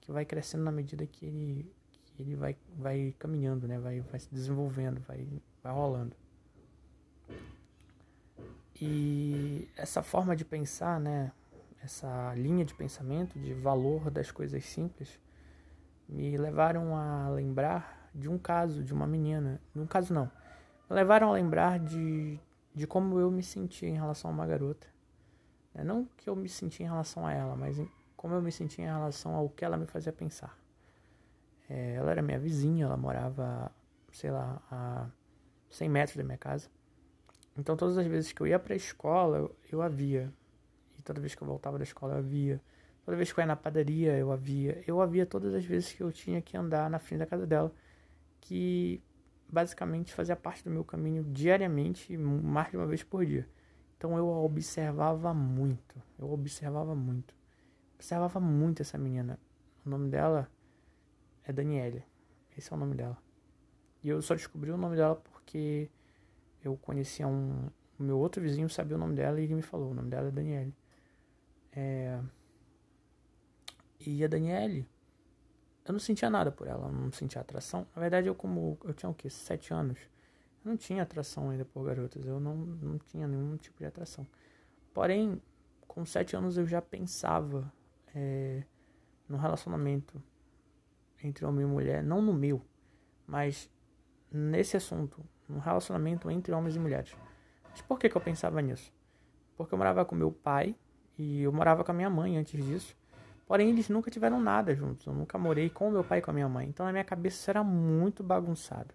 que 0.00 0.12
vai 0.12 0.24
crescendo 0.24 0.64
na 0.64 0.72
medida 0.72 1.06
que 1.06 1.26
ele, 1.26 1.72
ele 2.18 2.34
vai, 2.36 2.56
vai 2.76 3.14
caminhando, 3.18 3.66
né? 3.66 3.78
vai, 3.78 4.00
vai 4.00 4.20
se 4.20 4.28
desenvolvendo, 4.32 5.00
vai, 5.06 5.26
vai 5.62 5.72
rolando. 5.72 6.16
E 8.80 9.68
essa 9.76 10.02
forma 10.02 10.36
de 10.36 10.44
pensar, 10.44 11.00
né, 11.00 11.32
essa 11.82 12.32
linha 12.34 12.64
de 12.64 12.74
pensamento 12.74 13.38
de 13.38 13.52
valor 13.54 14.10
das 14.10 14.30
coisas 14.30 14.64
simples, 14.64 15.18
me 16.08 16.36
levaram 16.36 16.96
a 16.96 17.28
lembrar 17.28 18.10
de 18.14 18.28
um 18.28 18.38
caso 18.38 18.82
de 18.82 18.94
uma 18.94 19.06
menina. 19.06 19.60
Um 19.74 19.86
caso 19.86 20.14
não. 20.14 20.30
Me 20.88 20.96
levaram 20.96 21.28
a 21.28 21.32
lembrar 21.32 21.78
de, 21.78 22.38
de 22.74 22.86
como 22.86 23.18
eu 23.18 23.30
me 23.30 23.42
sentia 23.42 23.88
em 23.88 23.94
relação 23.94 24.30
a 24.30 24.34
uma 24.34 24.46
garota. 24.46 24.86
É, 25.74 25.84
não 25.84 26.06
que 26.16 26.28
eu 26.28 26.34
me 26.34 26.48
sentia 26.48 26.86
em 26.86 26.88
relação 26.88 27.26
a 27.26 27.32
ela, 27.32 27.54
mas 27.54 27.80
como 28.16 28.34
eu 28.34 28.42
me 28.42 28.50
sentia 28.50 28.84
em 28.84 28.88
relação 28.88 29.34
ao 29.34 29.48
que 29.48 29.64
ela 29.64 29.76
me 29.76 29.86
fazia 29.86 30.12
pensar. 30.12 30.56
É, 31.68 31.94
ela 31.94 32.10
era 32.10 32.22
minha 32.22 32.38
vizinha, 32.38 32.86
ela 32.86 32.96
morava, 32.96 33.70
sei 34.12 34.30
lá, 34.30 34.62
a 34.70 35.10
100 35.70 35.88
metros 35.88 36.16
da 36.16 36.24
minha 36.24 36.38
casa. 36.38 36.68
Então 37.56 37.76
todas 37.76 37.98
as 37.98 38.06
vezes 38.06 38.32
que 38.32 38.40
eu 38.40 38.46
ia 38.46 38.58
para 38.58 38.74
a 38.74 38.76
escola, 38.76 39.38
eu, 39.38 39.56
eu 39.70 39.82
a 39.82 39.88
via. 39.88 40.32
E 40.98 41.02
toda 41.02 41.20
vez 41.20 41.34
que 41.34 41.42
eu 41.42 41.46
voltava 41.46 41.76
da 41.76 41.84
escola, 41.84 42.14
eu 42.14 42.18
a 42.18 42.22
via. 42.22 42.60
Toda 43.04 43.16
vez 43.16 43.32
que 43.32 43.38
eu 43.38 43.42
ia 43.42 43.46
na 43.46 43.56
padaria, 43.56 44.16
eu 44.16 44.32
a 44.32 44.36
via. 44.36 44.82
Eu 44.86 45.00
a 45.00 45.06
via 45.06 45.26
todas 45.26 45.54
as 45.54 45.64
vezes 45.64 45.92
que 45.92 46.02
eu 46.02 46.12
tinha 46.12 46.40
que 46.40 46.56
andar 46.56 46.88
na 46.88 46.98
frente 46.98 47.20
da 47.20 47.26
casa 47.26 47.46
dela. 47.46 47.72
Que 48.40 49.02
basicamente 49.50 50.12
fazia 50.12 50.36
parte 50.36 50.62
do 50.62 50.70
meu 50.70 50.84
caminho 50.84 51.24
diariamente, 51.24 52.16
mais 52.16 52.70
de 52.70 52.76
uma 52.76 52.86
vez 52.86 53.02
por 53.02 53.24
dia. 53.24 53.48
Então 53.96 54.16
eu 54.16 54.32
a 54.32 54.40
observava 54.40 55.34
muito. 55.34 56.00
Eu 56.18 56.30
observava 56.30 56.94
muito. 56.94 57.34
Observava 57.96 58.38
muito 58.38 58.82
essa 58.82 58.96
menina. 58.96 59.38
O 59.84 59.90
nome 59.90 60.08
dela 60.08 60.48
é 61.48 61.52
Daniela. 61.52 62.02
Esse 62.56 62.72
é 62.72 62.76
o 62.76 62.78
nome 62.78 62.94
dela. 62.94 63.16
E 64.04 64.08
eu 64.08 64.20
só 64.22 64.34
descobri 64.34 64.70
o 64.70 64.76
nome 64.76 64.94
dela 64.94 65.16
porque 65.16 65.90
eu 66.62 66.76
conhecia 66.76 67.26
um. 67.26 67.68
O 67.98 68.02
meu 68.02 68.18
outro 68.18 68.40
vizinho 68.40 68.68
sabia 68.68 68.96
o 68.96 69.00
nome 69.00 69.16
dela 69.16 69.40
e 69.40 69.44
ele 69.44 69.54
me 69.54 69.62
falou: 69.62 69.90
o 69.90 69.94
nome 69.94 70.10
dela 70.10 70.28
é 70.28 70.30
Daniele. 70.30 70.74
É, 71.72 72.20
e 74.06 74.22
a 74.22 74.28
Daniele, 74.28 74.86
eu 75.84 75.92
não 75.92 75.98
sentia 75.98 76.30
nada 76.30 76.52
por 76.52 76.66
ela, 76.66 76.90
não 76.90 77.10
sentia 77.10 77.40
atração. 77.40 77.86
Na 77.94 78.00
verdade, 78.00 78.28
eu, 78.28 78.34
como. 78.34 78.78
Eu 78.84 78.92
tinha 78.92 79.10
o 79.10 79.14
quê? 79.14 79.30
Sete 79.30 79.72
anos. 79.72 79.98
Eu 80.64 80.70
não 80.70 80.76
tinha 80.76 81.02
atração 81.02 81.50
ainda 81.50 81.64
por 81.64 81.84
garotas, 81.84 82.26
eu 82.26 82.38
não, 82.38 82.56
não 82.56 82.98
tinha 82.98 83.26
nenhum 83.26 83.56
tipo 83.56 83.78
de 83.78 83.86
atração. 83.86 84.26
Porém, 84.92 85.40
com 85.86 86.04
sete 86.04 86.36
anos 86.36 86.58
eu 86.58 86.66
já 86.66 86.82
pensava 86.82 87.72
é, 88.14 88.64
no 89.28 89.36
relacionamento 89.36 90.22
entre 91.22 91.44
homem 91.44 91.64
e 91.64 91.68
mulher, 91.68 92.02
não 92.02 92.22
no 92.22 92.32
meu, 92.32 92.62
mas 93.26 93.70
nesse 94.30 94.76
assunto, 94.76 95.24
um 95.48 95.58
relacionamento 95.58 96.30
entre 96.30 96.52
homens 96.52 96.76
e 96.76 96.78
mulheres. 96.78 97.16
Mas 97.70 97.80
por 97.80 97.98
que, 97.98 98.08
que 98.08 98.16
eu 98.16 98.20
pensava 98.20 98.60
nisso? 98.60 98.92
Porque 99.56 99.74
eu 99.74 99.78
morava 99.78 100.04
com 100.04 100.14
meu 100.14 100.30
pai 100.30 100.74
e 101.18 101.42
eu 101.42 101.52
morava 101.52 101.82
com 101.82 101.90
a 101.90 101.94
minha 101.94 102.10
mãe 102.10 102.36
antes 102.36 102.64
disso. 102.64 102.96
Porém, 103.46 103.70
eles 103.70 103.88
nunca 103.88 104.10
tiveram 104.10 104.40
nada 104.40 104.74
juntos. 104.74 105.06
Eu 105.06 105.14
nunca 105.14 105.38
morei 105.38 105.70
com 105.70 105.90
meu 105.90 106.04
pai 106.04 106.18
e 106.18 106.22
com 106.22 106.30
a 106.30 106.34
minha 106.34 106.48
mãe. 106.48 106.68
Então, 106.68 106.84
na 106.84 106.92
minha 106.92 107.04
cabeça, 107.04 107.36
isso 107.36 107.50
era 107.50 107.64
muito 107.64 108.22
bagunçado. 108.22 108.94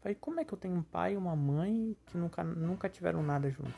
Falei, 0.00 0.16
como 0.18 0.40
é 0.40 0.44
que 0.44 0.52
eu 0.52 0.58
tenho 0.58 0.74
um 0.74 0.82
pai 0.82 1.14
e 1.14 1.16
uma 1.16 1.36
mãe 1.36 1.96
que 2.06 2.16
nunca, 2.16 2.42
nunca 2.42 2.88
tiveram 2.88 3.22
nada 3.22 3.50
juntos? 3.50 3.74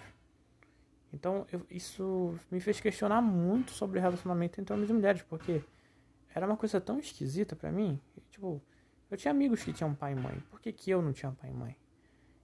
Então, 1.12 1.46
eu, 1.52 1.62
isso 1.70 2.34
me 2.50 2.60
fez 2.60 2.80
questionar 2.80 3.20
muito 3.20 3.72
sobre 3.72 3.98
o 3.98 4.02
relacionamento 4.02 4.60
entre 4.60 4.72
homens 4.72 4.90
e 4.90 4.92
mulheres, 4.92 5.22
porque 5.22 5.62
era 6.36 6.46
uma 6.46 6.56
coisa 6.56 6.78
tão 6.78 6.98
esquisita 6.98 7.56
para 7.56 7.72
mim. 7.72 7.98
Tipo, 8.30 8.62
eu 9.10 9.16
tinha 9.16 9.32
amigos 9.32 9.64
que 9.64 9.72
tinham 9.72 9.94
pai 9.94 10.12
e 10.12 10.14
mãe. 10.14 10.38
Por 10.50 10.60
que, 10.60 10.70
que 10.70 10.90
eu 10.90 11.00
não 11.00 11.10
tinha 11.10 11.32
pai 11.32 11.48
e 11.48 11.54
mãe? 11.54 11.74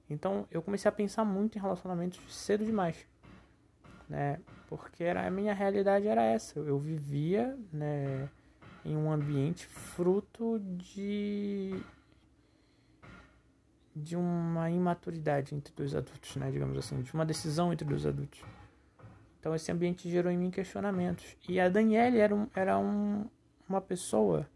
Então 0.09 0.49
eu 0.51 0.63
comecei 0.63 0.89
a 0.89 0.93
pensar 0.93 1.27
muito 1.27 1.59
em 1.59 1.61
relacionamentos 1.61 2.19
cedo 2.35 2.65
demais, 2.65 3.07
né? 4.09 4.41
Porque 4.67 5.05
era, 5.05 5.27
a 5.27 5.31
minha 5.31 5.53
realidade 5.53 6.09
era 6.09 6.23
essa. 6.23 6.59
Eu 6.59 6.79
vivia, 6.79 7.55
né, 7.71 8.31
em 8.83 8.97
um 8.97 9.13
ambiente 9.13 9.67
fruto 9.67 10.59
de 10.59 11.79
de 13.95 14.17
uma 14.17 14.71
imaturidade 14.71 15.55
entre 15.55 15.71
dois 15.75 15.95
adultos, 15.95 16.35
né, 16.37 16.51
digamos 16.51 16.79
assim, 16.79 17.03
de 17.03 17.13
uma 17.13 17.27
decisão 17.27 17.75
entre 17.75 17.87
dois 17.87 18.07
adultos. 18.07 18.43
Então 19.39 19.55
esse 19.55 19.71
ambiente 19.71 20.09
gerou 20.09 20.33
em 20.33 20.39
mim 20.39 20.51
questionamentos. 20.51 21.37
E 21.47 21.61
a 21.61 21.69
Daniele 21.69 22.19
era, 22.19 22.35
um, 22.35 22.49
era 22.55 22.79
um, 22.79 23.29
uma 23.73 23.81
pessoa 23.81 24.49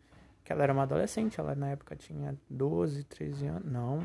que 0.44 0.52
ela 0.52 0.62
era 0.62 0.72
uma 0.72 0.84
adolescente, 0.84 1.40
ela 1.40 1.54
na 1.54 1.70
época 1.70 1.96
tinha 1.96 2.36
12, 2.48 3.04
13 3.04 3.46
anos, 3.46 3.72
não, 3.72 3.98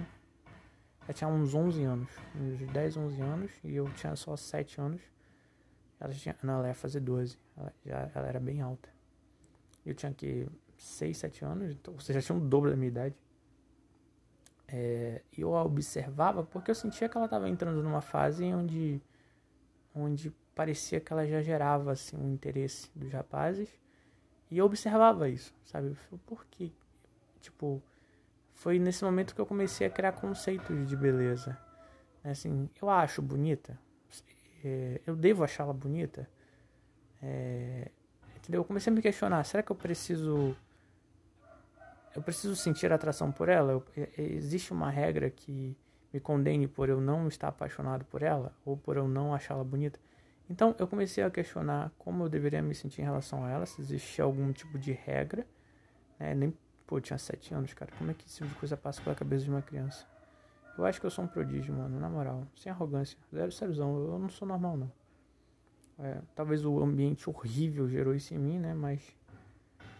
ela 1.03 1.13
tinha 1.13 1.27
uns 1.27 1.53
11 1.53 1.83
anos, 1.83 2.09
uns 2.35 2.71
10, 2.71 2.97
11 2.97 3.21
anos, 3.21 3.51
e 3.63 3.75
eu 3.75 3.85
tinha 3.93 4.15
só 4.15 4.35
7 4.35 4.79
anos. 4.79 5.01
Ela 5.99 6.13
tinha, 6.13 6.35
não, 6.41 6.59
ela 6.59 6.69
ia 6.69 6.73
fazer 6.73 6.99
12, 6.99 7.37
ela, 7.57 7.73
já, 7.85 8.11
ela 8.15 8.27
era 8.27 8.39
bem 8.39 8.61
alta. 8.61 8.89
Eu 9.85 9.93
tinha 9.93 10.13
que 10.13 10.47
6, 10.77 11.17
7 11.17 11.45
anos, 11.45 11.71
então, 11.71 11.93
ou 11.93 11.99
seja, 11.99 12.21
tinha 12.21 12.35
um 12.35 12.47
dobro 12.47 12.69
da 12.69 12.75
minha 12.75 12.87
idade. 12.87 13.15
É, 14.67 15.21
eu 15.37 15.55
a 15.55 15.63
observava 15.63 16.43
porque 16.43 16.71
eu 16.71 16.75
sentia 16.75 17.09
que 17.09 17.17
ela 17.17 17.25
estava 17.25 17.49
entrando 17.49 17.83
numa 17.83 17.99
fase 17.99 18.45
onde, 18.45 19.01
onde 19.93 20.31
parecia 20.55 21.01
que 21.01 21.11
ela 21.11 21.27
já 21.27 21.41
gerava 21.41 21.91
assim, 21.91 22.15
um 22.15 22.31
interesse 22.33 22.89
dos 22.95 23.11
rapazes. 23.11 23.69
E 24.51 24.57
eu 24.57 24.65
observava 24.65 25.29
isso, 25.29 25.53
sabe? 25.65 25.87
Eu 25.87 25.95
falei, 25.95 26.19
por 26.27 26.45
que? 26.45 26.71
Tipo, 27.39 27.81
foi 28.53 28.77
nesse 28.77 29.03
momento 29.03 29.33
que 29.33 29.41
eu 29.41 29.45
comecei 29.45 29.87
a 29.87 29.89
criar 29.89 30.11
conceitos 30.11 30.87
de 30.87 30.95
beleza. 30.95 31.57
Assim, 32.23 32.69
eu 32.79 32.89
acho 32.89 33.21
bonita, 33.21 33.79
é, 34.63 35.01
eu 35.05 35.15
devo 35.15 35.43
achá-la 35.43 35.73
bonita. 35.73 36.29
É, 37.21 37.89
entendeu? 38.35 38.61
Eu 38.61 38.65
comecei 38.65 38.91
a 38.91 38.95
me 38.95 39.01
questionar: 39.01 39.43
será 39.43 39.63
que 39.63 39.71
eu 39.71 39.75
preciso. 39.75 40.55
Eu 42.15 42.21
preciso 42.21 42.55
sentir 42.55 42.91
atração 42.91 43.31
por 43.31 43.49
ela? 43.49 43.71
Eu, 43.71 43.83
é, 43.95 44.09
existe 44.17 44.71
uma 44.71 44.89
regra 44.89 45.29
que 45.29 45.75
me 46.13 46.19
condene 46.19 46.67
por 46.67 46.89
eu 46.89 46.99
não 46.99 47.27
estar 47.27 47.47
apaixonado 47.47 48.03
por 48.05 48.21
ela 48.21 48.53
ou 48.65 48.75
por 48.75 48.97
eu 48.97 49.07
não 49.07 49.33
achá-la 49.33 49.63
bonita. 49.63 49.99
Então 50.51 50.75
eu 50.77 50.85
comecei 50.85 51.23
a 51.23 51.31
questionar 51.31 51.93
como 51.97 52.25
eu 52.25 52.29
deveria 52.29 52.61
me 52.61 52.75
sentir 52.75 52.99
em 53.01 53.05
relação 53.05 53.45
a 53.45 53.49
ela, 53.49 53.65
se 53.65 53.79
existia 53.79 54.25
algum 54.25 54.51
tipo 54.51 54.77
de 54.77 54.91
regra, 54.91 55.47
né? 56.19 56.35
Nem, 56.35 56.53
pô, 56.85 56.97
eu 56.97 57.01
tinha 57.01 57.17
sete 57.17 57.53
anos, 57.53 57.73
cara. 57.73 57.89
Como 57.97 58.11
é 58.11 58.13
que 58.13 58.25
esse 58.25 58.35
tipo 58.39 58.49
de 58.49 58.55
coisa 58.55 58.75
passa 58.75 59.01
pela 59.01 59.15
cabeça 59.15 59.45
de 59.45 59.49
uma 59.49 59.61
criança? 59.61 60.05
Eu 60.77 60.83
acho 60.83 60.99
que 60.99 61.05
eu 61.05 61.09
sou 61.09 61.23
um 61.23 61.27
prodígio, 61.27 61.73
mano, 61.73 61.97
na 61.97 62.09
moral. 62.09 62.45
Sem 62.53 62.69
arrogância. 62.69 63.17
Zero 63.33 63.49
sériozão. 63.49 63.95
Eu 63.95 64.19
não 64.19 64.27
sou 64.27 64.45
normal, 64.45 64.75
não. 64.75 64.91
É, 65.97 66.19
talvez 66.35 66.65
o 66.65 66.83
ambiente 66.83 67.29
horrível 67.29 67.87
gerou 67.87 68.13
isso 68.13 68.33
em 68.33 68.37
mim, 68.37 68.59
né? 68.59 68.73
Mas 68.73 69.15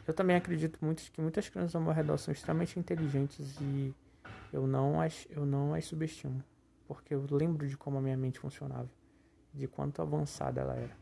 eu 0.05 0.13
também 0.13 0.35
acredito 0.35 0.83
muito 0.83 1.01
que 1.13 1.21
muitas 1.21 1.47
crianças 1.47 1.75
ao 1.75 1.81
meu 1.81 1.93
redor 1.93 2.17
são 2.17 2.33
extremamente 2.33 2.77
inteligentes 2.77 3.55
e 3.61 3.95
eu 4.51 4.67
não 4.67 4.99
as, 4.99 5.25
eu 5.29 5.45
não 5.45 5.73
as 5.73 5.85
subestimo. 5.85 6.43
Porque 6.89 7.15
eu 7.15 7.25
lembro 7.31 7.65
de 7.65 7.77
como 7.77 7.99
a 7.99 8.01
minha 8.01 8.17
mente 8.17 8.37
funcionava. 8.37 8.89
De 9.53 9.67
quanto 9.67 10.01
avançada 10.01 10.61
ela 10.61 10.75
era. 10.75 10.95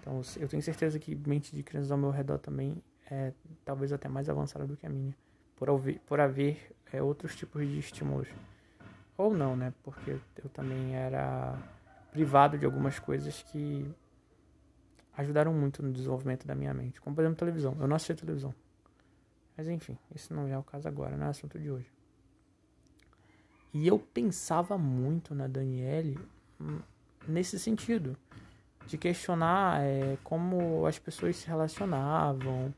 Então 0.00 0.20
eu 0.38 0.48
tenho 0.48 0.62
certeza 0.62 0.98
que 0.98 1.14
mente 1.14 1.54
de 1.54 1.62
crianças 1.62 1.90
ao 1.90 1.98
meu 1.98 2.10
redor 2.10 2.38
também 2.38 2.82
é 3.10 3.32
talvez 3.64 3.92
até 3.92 4.08
mais 4.08 4.28
avançada 4.28 4.66
do 4.66 4.76
que 4.76 4.86
a 4.86 4.90
minha. 4.90 5.14
Por 5.56 5.68
haver, 5.68 6.00
por 6.00 6.20
haver 6.20 6.74
é, 6.92 7.02
outros 7.02 7.36
tipos 7.36 7.66
de 7.66 7.78
estímulos. 7.78 8.28
Ou 9.16 9.34
não, 9.34 9.56
né? 9.56 9.74
Porque 9.82 10.18
eu 10.42 10.48
também 10.50 10.94
era 10.94 11.58
privado 12.10 12.58
de 12.58 12.64
algumas 12.64 12.98
coisas 12.98 13.42
que 13.42 13.86
ajudaram 15.16 15.52
muito 15.52 15.82
no 15.82 15.92
desenvolvimento 15.92 16.46
da 16.46 16.54
minha 16.54 16.72
mente. 16.72 17.00
Como, 17.00 17.14
por 17.14 17.22
exemplo, 17.22 17.38
televisão. 17.38 17.76
Eu 17.78 17.86
não 17.86 17.96
assisti 17.96 18.14
televisão. 18.14 18.54
Mas, 19.56 19.68
enfim, 19.68 19.98
esse 20.14 20.32
não 20.32 20.48
é 20.48 20.56
o 20.56 20.62
caso 20.62 20.88
agora, 20.88 21.16
não 21.16 21.26
é 21.26 21.28
assunto 21.28 21.58
de 21.58 21.70
hoje. 21.70 21.92
E 23.74 23.86
eu 23.86 23.98
pensava 23.98 24.78
muito 24.78 25.34
na 25.34 25.46
Daniele 25.46 26.18
hum, 26.58 26.80
nesse 27.26 27.58
sentido. 27.58 28.16
De 28.86 28.98
questionar 28.98 29.82
é, 29.82 30.18
como 30.24 30.84
as 30.86 30.98
pessoas 30.98 31.36
se 31.36 31.46
relacionavam, 31.46 32.74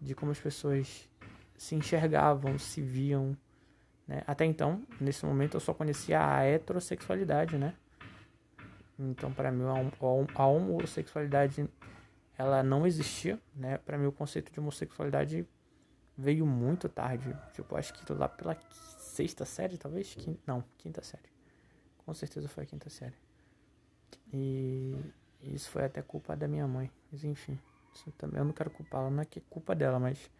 de 0.00 0.14
como 0.14 0.32
as 0.32 0.40
pessoas 0.40 1.08
se 1.56 1.74
enxergavam, 1.74 2.58
se 2.58 2.80
viam. 2.80 3.36
Né? 4.06 4.22
Até 4.26 4.44
então, 4.44 4.82
nesse 5.00 5.24
momento, 5.24 5.56
eu 5.56 5.60
só 5.60 5.72
conhecia 5.72 6.20
a 6.20 6.42
heterossexualidade, 6.44 7.56
né? 7.56 7.74
Então, 8.98 9.32
para 9.32 9.52
mim, 9.52 9.64
a 10.34 10.46
homossexualidade 10.46 11.68
ela 12.38 12.62
não 12.62 12.86
existia, 12.86 13.40
né? 13.54 13.78
Para 13.78 13.98
mim, 13.98 14.06
o 14.06 14.12
conceito 14.12 14.52
de 14.52 14.60
homossexualidade 14.60 15.46
veio 16.16 16.46
muito 16.46 16.88
tarde. 16.88 17.36
Tipo, 17.52 17.76
acho 17.76 17.92
que 17.92 18.12
lá 18.12 18.28
pela 18.28 18.56
sexta 18.70 19.44
série, 19.44 19.76
talvez? 19.76 20.14
Quinta, 20.14 20.40
não, 20.46 20.64
quinta 20.78 21.02
série. 21.02 21.28
Com 21.98 22.14
certeza 22.14 22.48
foi 22.48 22.64
a 22.64 22.66
quinta 22.66 22.88
série. 22.88 23.14
E 24.32 24.96
isso 25.42 25.70
foi 25.70 25.84
até 25.84 26.02
culpa 26.02 26.36
da 26.36 26.48
minha 26.48 26.66
mãe. 26.66 26.90
Mas 27.10 27.24
enfim, 27.24 27.58
isso 27.94 28.10
também 28.12 28.38
eu 28.38 28.44
não 28.44 28.52
quero 28.52 28.70
culpá-la, 28.70 29.10
não 29.10 29.22
é 29.22 29.24
que 29.24 29.38
é 29.38 29.42
culpa 29.48 29.74
dela, 29.74 29.98
mas 29.98 30.30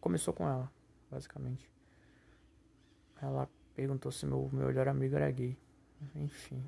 começou 0.00 0.34
com 0.34 0.48
ela, 0.48 0.70
basicamente. 1.10 1.70
Ela 3.20 3.48
perguntou 3.74 4.10
se 4.10 4.26
meu, 4.26 4.48
meu 4.52 4.66
melhor 4.66 4.88
amigo 4.88 5.16
era 5.16 5.30
gay. 5.30 5.56
Enfim. 6.14 6.62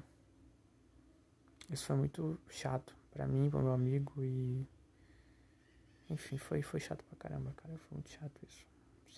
Isso 1.71 1.87
foi 1.87 1.97
muito 1.97 2.39
chato 2.49 2.95
para 3.11 3.27
mim, 3.27 3.49
pro 3.49 3.61
meu 3.61 3.73
amigo 3.73 4.23
e. 4.23 4.67
Enfim, 6.11 6.37
foi, 6.37 6.61
foi 6.63 6.81
chato 6.81 7.05
pra 7.05 7.17
caramba, 7.17 7.53
cara. 7.57 7.77
Foi 7.79 7.97
muito 7.97 8.11
chato 8.11 8.41
isso. 8.47 8.67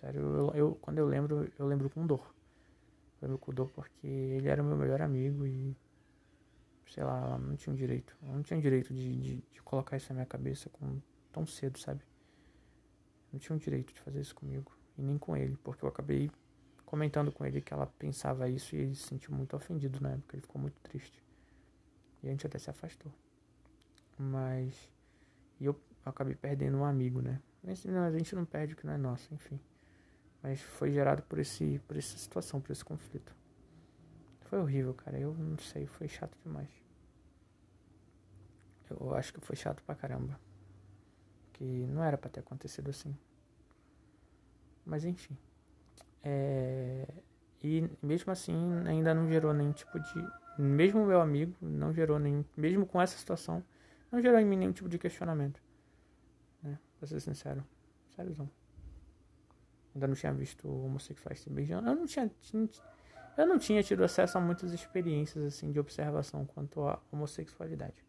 Sério, 0.00 0.20
eu, 0.20 0.54
eu, 0.54 0.74
quando 0.76 0.98
eu 0.98 1.06
lembro, 1.06 1.50
eu 1.58 1.66
lembro 1.66 1.90
com 1.90 2.06
dor. 2.06 2.34
Eu 3.20 3.28
lembro 3.28 3.38
com 3.38 3.52
dor 3.52 3.70
porque 3.70 4.06
ele 4.06 4.48
era 4.48 4.62
o 4.62 4.64
meu 4.64 4.76
melhor 4.76 5.02
amigo 5.02 5.46
e. 5.46 5.76
Sei 6.92 7.02
lá, 7.02 7.38
não 7.38 7.56
tinha 7.56 7.74
direito. 7.74 8.16
Não 8.22 8.42
tinha 8.42 8.60
direito 8.60 8.92
de, 8.92 9.16
de, 9.16 9.36
de 9.52 9.62
colocar 9.62 9.96
isso 9.96 10.08
na 10.10 10.16
minha 10.16 10.26
cabeça 10.26 10.68
com, 10.70 11.00
tão 11.32 11.46
cedo, 11.46 11.78
sabe? 11.78 12.02
Não 13.32 13.38
tinha 13.38 13.58
direito 13.58 13.92
de 13.92 14.00
fazer 14.00 14.20
isso 14.20 14.34
comigo. 14.34 14.72
E 14.96 15.02
nem 15.02 15.18
com 15.18 15.36
ele, 15.36 15.56
porque 15.62 15.84
eu 15.84 15.88
acabei 15.88 16.30
comentando 16.84 17.32
com 17.32 17.44
ele 17.44 17.60
que 17.60 17.74
ela 17.74 17.86
pensava 17.86 18.48
isso 18.48 18.76
e 18.76 18.78
ele 18.78 18.94
se 18.94 19.08
sentiu 19.08 19.34
muito 19.34 19.56
ofendido 19.56 20.00
na 20.00 20.12
época. 20.12 20.36
Ele 20.36 20.42
ficou 20.42 20.60
muito 20.60 20.80
triste. 20.80 21.22
E 22.22 22.28
a 22.28 22.30
gente 22.30 22.46
até 22.46 22.58
se 22.58 22.70
afastou. 22.70 23.12
Mas. 24.16 24.88
E 25.58 25.64
eu 25.64 25.78
acabei 26.04 26.34
perdendo 26.34 26.78
um 26.78 26.84
amigo, 26.84 27.20
né? 27.20 27.40
Não, 27.86 28.04
a 28.04 28.10
gente 28.12 28.34
não 28.34 28.44
perde 28.44 28.74
o 28.74 28.76
que 28.76 28.86
não 28.86 28.92
é 28.92 28.98
nosso, 28.98 29.32
enfim. 29.32 29.58
Mas 30.42 30.60
foi 30.60 30.92
gerado 30.92 31.22
por, 31.22 31.38
esse, 31.38 31.80
por 31.88 31.96
essa 31.96 32.18
situação, 32.18 32.60
por 32.60 32.70
esse 32.70 32.84
conflito. 32.84 33.34
Foi 34.44 34.58
horrível, 34.60 34.94
cara. 34.94 35.18
Eu 35.18 35.34
não 35.34 35.58
sei, 35.58 35.86
foi 35.86 36.08
chato 36.08 36.36
demais. 36.44 36.68
Eu 38.90 39.14
acho 39.14 39.32
que 39.32 39.40
foi 39.40 39.56
chato 39.56 39.82
pra 39.82 39.94
caramba. 39.94 40.38
Que 41.52 41.64
não 41.64 42.02
era 42.02 42.18
pra 42.18 42.30
ter 42.30 42.40
acontecido 42.40 42.90
assim. 42.90 43.16
Mas 44.84 45.04
enfim. 45.04 45.36
É... 46.22 47.06
E 47.62 47.88
mesmo 48.02 48.30
assim 48.30 48.54
ainda 48.86 49.14
não 49.14 49.26
gerou 49.28 49.54
nenhum 49.54 49.72
tipo 49.72 49.98
de 49.98 50.28
mesmo 50.58 51.04
meu 51.04 51.20
amigo, 51.20 51.54
não 51.60 51.92
gerou 51.92 52.18
nenhum, 52.18 52.44
mesmo 52.56 52.86
com 52.86 53.00
essa 53.00 53.18
situação, 53.18 53.64
não 54.10 54.20
gerou 54.20 54.38
em 54.38 54.44
mim 54.44 54.56
nenhum 54.56 54.72
tipo 54.72 54.88
de 54.88 54.98
questionamento. 54.98 55.60
Né? 56.62 56.78
Pra 56.98 57.08
ser 57.08 57.20
sincero. 57.20 57.64
Sério. 58.14 58.48
Ainda 59.94 60.06
não 60.06 60.14
tinha 60.14 60.32
visto 60.32 60.68
homossexuais 60.68 61.40
se 61.40 61.50
beijando. 61.50 61.88
Eu 61.88 61.96
não 61.96 62.06
tinha, 62.06 62.30
tinha, 62.40 62.68
eu 63.36 63.46
não 63.46 63.58
tinha 63.58 63.82
tido 63.82 64.04
acesso 64.04 64.38
a 64.38 64.40
muitas 64.40 64.72
experiências 64.72 65.44
assim 65.44 65.72
de 65.72 65.80
observação 65.80 66.44
quanto 66.46 66.82
à 66.82 67.00
homossexualidade. 67.10 68.04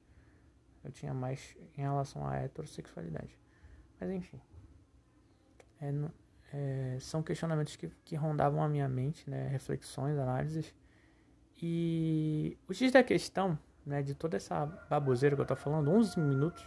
Eu 0.83 0.91
tinha 0.91 1.13
mais 1.13 1.55
em 1.77 1.81
relação 1.81 2.27
à 2.27 2.35
heterossexualidade. 2.35 3.37
Mas 3.99 4.09
enfim. 4.11 4.39
É, 5.81 5.91
é, 6.53 6.97
são 6.99 7.23
questionamentos 7.23 7.75
que, 7.75 7.89
que 8.03 8.15
rondavam 8.15 8.61
a 8.61 8.69
minha 8.69 8.87
mente, 8.87 9.29
né? 9.29 9.47
reflexões, 9.47 10.17
análises 10.17 10.73
e 11.61 12.57
o 12.67 12.73
X 12.73 12.91
da 12.91 13.03
questão, 13.03 13.57
né, 13.85 14.01
de 14.01 14.13
toda 14.13 14.35
essa 14.35 14.65
baboseira 14.89 15.35
que 15.35 15.41
eu 15.41 15.45
tô 15.45 15.55
falando, 15.55 15.89
11 15.89 16.19
minutos, 16.19 16.65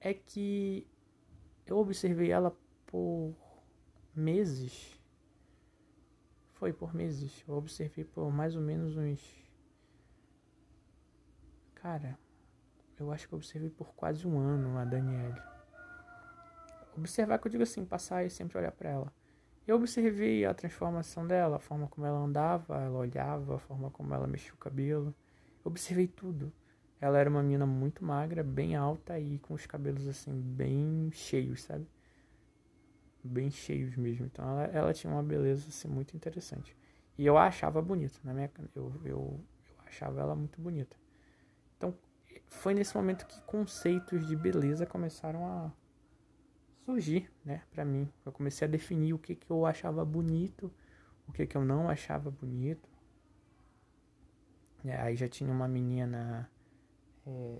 é 0.00 0.14
que 0.14 0.86
eu 1.66 1.76
observei 1.78 2.30
ela 2.30 2.56
por 2.86 3.34
meses. 4.14 4.95
Foi 6.56 6.72
por 6.72 6.94
meses. 6.94 7.44
Eu 7.46 7.54
observei 7.54 8.04
por 8.04 8.32
mais 8.32 8.56
ou 8.56 8.62
menos 8.62 8.96
uns. 8.96 9.22
Cara, 11.74 12.18
eu 12.98 13.12
acho 13.12 13.28
que 13.28 13.34
eu 13.34 13.36
observei 13.36 13.68
por 13.68 13.94
quase 13.94 14.26
um 14.26 14.38
ano 14.38 14.78
a 14.78 14.84
Daniele. 14.84 15.40
Observar 16.96 17.38
que 17.38 17.46
eu 17.46 17.50
digo 17.50 17.62
assim, 17.62 17.84
passar 17.84 18.24
e 18.24 18.30
sempre 18.30 18.56
olhar 18.56 18.72
para 18.72 18.88
ela. 18.88 19.12
Eu 19.66 19.76
observei 19.76 20.46
a 20.46 20.54
transformação 20.54 21.26
dela, 21.26 21.56
a 21.56 21.60
forma 21.60 21.88
como 21.88 22.06
ela 22.06 22.18
andava, 22.18 22.80
ela 22.80 22.98
olhava, 22.98 23.56
a 23.56 23.58
forma 23.58 23.90
como 23.90 24.14
ela 24.14 24.26
mexia 24.26 24.54
o 24.54 24.56
cabelo. 24.56 25.14
Eu 25.62 25.70
observei 25.70 26.06
tudo. 26.06 26.50
Ela 26.98 27.18
era 27.18 27.28
uma 27.28 27.42
menina 27.42 27.66
muito 27.66 28.02
magra, 28.02 28.42
bem 28.42 28.74
alta 28.74 29.18
e 29.18 29.38
com 29.40 29.52
os 29.52 29.66
cabelos 29.66 30.08
assim, 30.08 30.40
bem 30.40 31.10
cheios, 31.12 31.64
sabe? 31.64 31.86
Bem 33.26 33.50
cheios 33.50 33.96
mesmo. 33.96 34.26
Então 34.26 34.48
ela, 34.48 34.64
ela 34.64 34.92
tinha 34.92 35.12
uma 35.12 35.22
beleza 35.22 35.68
assim, 35.68 35.88
muito 35.88 36.16
interessante. 36.16 36.76
E 37.18 37.24
eu 37.24 37.38
a 37.38 37.46
achava 37.46 37.80
bonita, 37.80 38.18
na 38.22 38.34
minha, 38.34 38.50
eu, 38.74 38.92
eu, 39.04 39.04
eu 39.04 39.40
achava 39.86 40.20
ela 40.20 40.34
muito 40.34 40.60
bonita. 40.60 40.96
Então 41.76 41.94
foi 42.46 42.74
nesse 42.74 42.94
momento 42.96 43.26
que 43.26 43.40
conceitos 43.42 44.26
de 44.26 44.36
beleza 44.36 44.86
começaram 44.86 45.46
a 45.46 45.72
surgir, 46.84 47.30
né, 47.44 47.62
para 47.72 47.84
mim. 47.84 48.08
Eu 48.24 48.32
comecei 48.32 48.66
a 48.66 48.70
definir 48.70 49.12
o 49.12 49.18
que, 49.18 49.34
que 49.34 49.50
eu 49.50 49.66
achava 49.66 50.04
bonito, 50.04 50.72
o 51.26 51.32
que, 51.32 51.46
que 51.46 51.56
eu 51.56 51.64
não 51.64 51.88
achava 51.88 52.30
bonito. 52.30 52.88
É, 54.84 54.96
aí 55.00 55.16
já 55.16 55.26
tinha 55.26 55.50
uma 55.50 55.66
menina 55.66 56.48
é, 57.26 57.58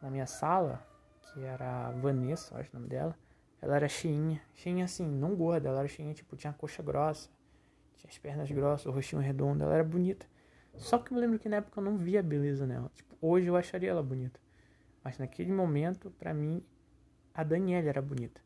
na 0.00 0.10
minha 0.10 0.26
sala, 0.26 0.86
que 1.20 1.42
era 1.42 1.88
a 1.88 1.90
Vanessa, 1.90 2.58
acho 2.58 2.70
o 2.72 2.76
nome 2.76 2.88
dela. 2.88 3.14
Ela 3.62 3.76
era 3.76 3.88
cheinha, 3.88 4.40
cheinha 4.54 4.84
assim, 4.84 5.06
não 5.06 5.36
gorda, 5.36 5.68
ela 5.68 5.80
era 5.80 5.88
cheinha, 5.88 6.14
tipo, 6.14 6.36
tinha 6.36 6.50
a 6.50 6.54
coxa 6.54 6.82
grossa, 6.82 7.28
tinha 7.98 8.10
as 8.10 8.18
pernas 8.18 8.50
grossas, 8.50 8.86
o 8.86 8.90
rostinho 8.90 9.20
redondo, 9.20 9.62
ela 9.62 9.74
era 9.74 9.84
bonita. 9.84 10.26
Só 10.76 10.98
que 10.98 11.12
eu 11.12 11.18
lembro 11.18 11.38
que 11.38 11.48
na 11.48 11.56
época 11.56 11.78
eu 11.80 11.84
não 11.84 11.98
via 11.98 12.22
beleza 12.22 12.66
nela. 12.66 12.90
Tipo, 12.94 13.14
hoje 13.20 13.48
eu 13.48 13.56
acharia 13.56 13.90
ela 13.90 14.02
bonita. 14.02 14.40
Mas 15.04 15.18
naquele 15.18 15.52
momento, 15.52 16.10
para 16.12 16.32
mim, 16.32 16.64
a 17.34 17.42
Daniela 17.42 17.88
era 17.88 18.00
bonita. 18.00 18.40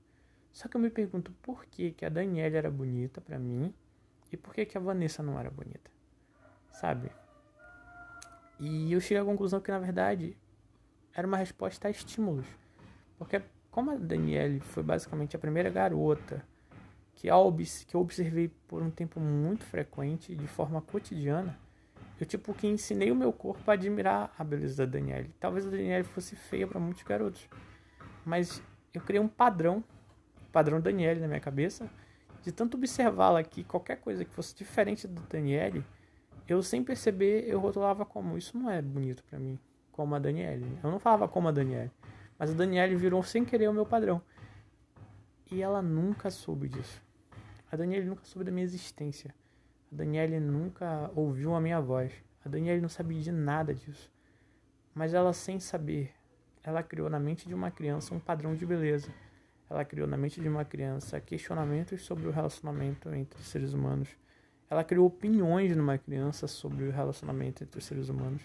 Só 0.53 0.69
que 0.69 0.77
eu 0.77 0.81
me 0.81 0.91
pergunto 0.91 1.33
por 1.43 1.65
que, 1.67 1.93
que 1.93 2.05
a 2.05 2.09
Daniela 2.09 2.57
era 2.57 2.71
bonita 2.71 3.21
para 3.21 3.39
mim 3.39 3.75
e 4.33 4.37
por 4.37 4.55
que, 4.55 4.65
que 4.65 4.77
a 4.77 4.81
Vanessa 4.81 5.23
não 5.23 5.39
era 5.39 5.51
bonita. 5.51 5.91
Sabe? 6.71 7.11
E 8.59 8.93
eu 8.93 9.01
cheguei 9.01 9.19
à 9.19 9.25
conclusão 9.25 9.61
que 9.61 9.71
na 9.71 9.79
verdade 9.79 10.37
era 11.13 11.27
uma 11.27 11.37
resposta 11.37 11.89
a 11.89 11.91
estímulos. 11.91 12.47
Porque 13.19 13.43
como 13.75 13.91
a 13.91 13.97
Daniele 13.97 14.61
foi 14.61 14.85
basicamente 14.85 15.35
a 15.35 15.39
primeira 15.39 15.69
garota 15.69 16.45
que 17.13 17.27
eu 17.27 18.01
observei 18.01 18.49
por 18.69 18.81
um 18.81 18.89
tempo 18.89 19.19
muito 19.19 19.65
frequente, 19.65 20.33
de 20.33 20.47
forma 20.47 20.81
cotidiana, 20.81 21.59
eu 22.21 22.25
tipo 22.25 22.55
que 22.55 22.69
ensinei 22.69 23.11
o 23.11 23.17
meu 23.17 23.33
corpo 23.33 23.69
a 23.69 23.75
admirar 23.75 24.33
a 24.39 24.45
beleza 24.45 24.87
da 24.87 24.93
Danielle. 24.93 25.29
Talvez 25.41 25.67
a 25.67 25.71
Danielle 25.71 26.05
fosse 26.05 26.37
feia 26.37 26.69
para 26.69 26.79
muitos 26.79 27.03
garotos, 27.03 27.49
mas 28.25 28.63
eu 28.93 29.01
criei 29.01 29.21
um 29.21 29.27
padrão, 29.27 29.83
padrão 30.53 30.81
Danielle 30.81 31.21
na 31.21 31.27
minha 31.27 31.41
cabeça, 31.41 31.91
de 32.45 32.53
tanto 32.53 32.77
observá-la 32.77 33.43
que 33.43 33.65
qualquer 33.65 33.97
coisa 33.97 34.25
que 34.25 34.31
fosse 34.31 34.55
diferente 34.55 35.09
da 35.09 35.21
Danielle, 35.29 35.85
eu 36.47 36.63
sem 36.63 36.85
perceber 36.85 37.49
eu 37.49 37.59
rotulava 37.59 38.07
como 38.07 38.39
isso 38.39 38.57
não 38.57 38.71
é 38.71 38.81
bonito 38.81 39.25
para 39.25 39.37
mim, 39.37 39.59
como 39.91 40.15
a 40.15 40.21
Danielle. 40.21 40.79
Eu 40.81 40.93
não 40.93 41.01
falava 41.01 41.27
como 41.27 41.49
a 41.49 41.51
Danielle, 41.51 41.91
mas 42.39 42.51
a 42.51 42.55
Danielle 42.55 42.97
virou 42.97 43.23
sem 43.23 43.45
querer 43.45 43.69
o 43.69 43.73
meu 43.73 43.87
padrão. 43.87 44.21
E 45.51 45.63
ela 45.63 45.81
nunca 45.81 46.31
soube 46.31 46.69
disso. 46.69 47.03
A 47.71 47.77
Danielle 47.77 48.07
nunca 48.07 48.25
soube 48.25 48.45
da 48.45 48.53
minha 48.53 48.65
existência. 48.65 49.35
A 49.93 49.97
Daniele 49.97 50.41
nunca 50.41 51.11
ouviu 51.15 51.55
a 51.55 51.61
minha 51.61 51.81
voz. 51.81 52.13
A 52.45 52.49
Daniele 52.49 52.81
não 52.81 52.89
sabia 52.89 53.21
de 53.21 53.33
nada 53.33 53.75
disso. 53.75 54.11
Mas 54.95 55.15
ela, 55.15 55.33
sem 55.33 55.59
saber, 55.59 56.13
ela 56.63 56.83
criou 56.83 57.11
na 57.11 57.19
mente 57.19 57.47
de 57.47 57.55
uma 57.55 57.71
criança 57.71 58.15
um 58.15 58.19
padrão 58.19 58.55
de 58.55 58.65
beleza. 58.65 59.13
Ela 59.69 59.85
criou 59.85 60.07
na 60.07 60.17
mente 60.17 60.41
de 60.41 60.49
uma 60.49 60.65
criança 60.65 61.21
questionamentos 61.21 62.03
sobre 62.03 62.27
o 62.27 62.31
relacionamento 62.31 63.13
entre 63.15 63.41
os 63.41 63.47
seres 63.47 63.73
humanos. 63.73 64.09
Ela 64.71 64.85
criou 64.85 65.07
opiniões 65.07 65.77
numa 65.77 65.99
criança 65.99 66.47
sobre 66.47 66.85
o 66.85 66.91
relacionamento 66.91 67.63
entre 67.63 67.79
os 67.79 67.85
seres 67.85 68.09
humanos. 68.09 68.43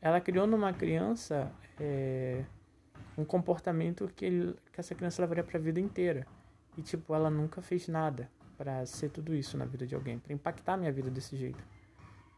Ela 0.00 0.20
criou 0.20 0.46
numa 0.46 0.72
criança 0.72 1.50
é, 1.80 2.44
um 3.16 3.24
comportamento 3.24 4.10
que, 4.14 4.24
ele, 4.24 4.56
que 4.72 4.80
essa 4.80 4.94
criança 4.94 5.22
levaria 5.22 5.44
para 5.44 5.58
a 5.58 5.60
vida 5.60 5.80
inteira. 5.80 6.26
E, 6.76 6.82
tipo, 6.82 7.14
ela 7.14 7.30
nunca 7.30 7.62
fez 7.62 7.88
nada 7.88 8.30
para 8.56 8.84
ser 8.86 9.10
tudo 9.10 9.34
isso 9.34 9.56
na 9.56 9.64
vida 9.64 9.86
de 9.86 9.94
alguém, 9.94 10.18
para 10.18 10.32
impactar 10.32 10.74
a 10.74 10.76
minha 10.76 10.92
vida 10.92 11.10
desse 11.10 11.36
jeito. 11.36 11.62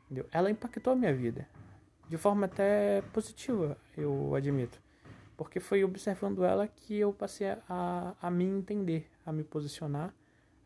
Entendeu? 0.05 0.27
Ela 0.33 0.51
impactou 0.51 0.93
a 0.93 0.97
minha 0.97 1.15
vida 1.15 1.47
de 2.09 2.17
forma 2.17 2.47
até 2.47 3.03
positiva, 3.13 3.77
eu 3.97 4.35
admito, 4.35 4.81
porque 5.37 5.61
foi 5.61 5.85
observando 5.85 6.43
ela 6.43 6.67
que 6.67 6.99
eu 6.99 7.13
passei 7.13 7.49
a, 7.69 8.15
a 8.21 8.31
me 8.31 8.45
entender, 8.45 9.07
a 9.27 9.33
me 9.33 9.45
posicionar, 9.45 10.15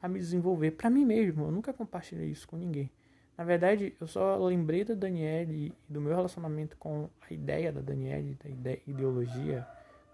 a 0.00 0.08
me 0.08 0.18
desenvolver 0.18 0.72
para 0.72 0.88
mim 0.88 1.04
mesmo. 1.04 1.44
Eu 1.44 1.50
nunca 1.50 1.72
compartilhei 1.72 2.30
isso 2.30 2.46
com 2.46 2.56
ninguém. 2.56 2.90
Na 3.36 3.44
verdade, 3.44 3.94
eu 4.00 4.06
só 4.06 4.36
lembrei 4.36 4.84
da 4.84 4.94
Daniele 4.94 5.66
e 5.66 5.92
do 5.92 6.00
meu 6.00 6.14
relacionamento 6.14 6.76
com 6.76 7.08
a 7.28 7.32
ideia 7.34 7.72
da 7.72 7.80
Daniele, 7.80 8.38
da 8.56 8.72
ideologia, 8.86 9.66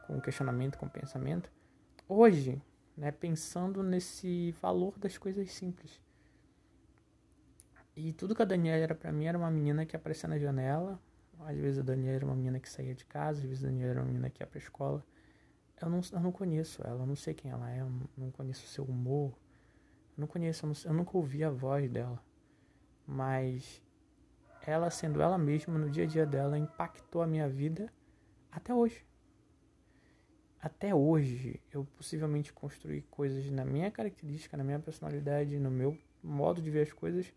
com 0.08 0.20
questionamento, 0.20 0.78
com 0.78 0.88
pensamento, 0.88 1.52
hoje, 2.08 2.60
né, 2.96 3.12
pensando 3.12 3.82
nesse 3.82 4.52
valor 4.52 4.98
das 4.98 5.18
coisas 5.18 5.52
simples. 5.52 6.00
E 7.94 8.12
tudo 8.14 8.34
que 8.34 8.40
a 8.40 8.46
Daniela 8.46 8.82
era 8.82 8.94
para 8.94 9.12
mim 9.12 9.26
era 9.26 9.36
uma 9.36 9.50
menina 9.50 9.84
que 9.84 9.94
aparecia 9.94 10.28
na 10.28 10.38
janela. 10.38 10.98
Às 11.40 11.56
vezes 11.58 11.78
a 11.78 11.82
Daniela 11.82 12.16
era 12.16 12.24
uma 12.24 12.34
menina 12.34 12.58
que 12.58 12.68
saía 12.68 12.94
de 12.94 13.04
casa, 13.04 13.40
às 13.40 13.44
vezes 13.44 13.64
a 13.64 13.68
Daniela 13.68 13.90
era 13.90 14.00
uma 14.00 14.06
menina 14.06 14.30
que 14.30 14.42
ia 14.42 14.46
pra 14.46 14.58
escola. 14.58 15.04
Eu 15.80 15.90
não, 15.90 16.00
eu 16.12 16.20
não 16.20 16.32
conheço 16.32 16.80
ela, 16.84 17.02
eu 17.02 17.06
não 17.06 17.14
sei 17.14 17.34
quem 17.34 17.50
ela 17.50 17.70
é, 17.70 17.80
eu 17.80 17.90
não 18.16 18.30
conheço 18.30 18.64
o 18.64 18.68
seu 18.68 18.84
humor. 18.84 19.32
Eu 20.16 20.22
não 20.22 20.26
conheço, 20.26 20.64
eu, 20.64 20.68
não, 20.68 20.76
eu 20.86 20.94
nunca 20.94 21.16
ouvi 21.16 21.44
a 21.44 21.50
voz 21.50 21.88
dela. 21.90 22.22
Mas 23.06 23.82
ela 24.62 24.90
sendo 24.90 25.20
ela 25.20 25.36
mesma 25.36 25.78
no 25.78 25.90
dia 25.90 26.04
a 26.04 26.06
dia 26.06 26.26
dela 26.26 26.58
impactou 26.58 27.20
a 27.20 27.26
minha 27.26 27.48
vida 27.48 27.92
até 28.50 28.74
hoje 28.74 29.07
até 30.60 30.94
hoje 30.94 31.60
eu 31.72 31.84
possivelmente 31.96 32.52
construí 32.52 33.02
coisas 33.02 33.48
na 33.50 33.64
minha 33.64 33.90
característica, 33.90 34.56
na 34.56 34.64
minha 34.64 34.80
personalidade, 34.80 35.58
no 35.58 35.70
meu 35.70 35.96
modo 36.22 36.60
de 36.60 36.70
ver 36.70 36.82
as 36.82 36.92
coisas, 36.92 37.32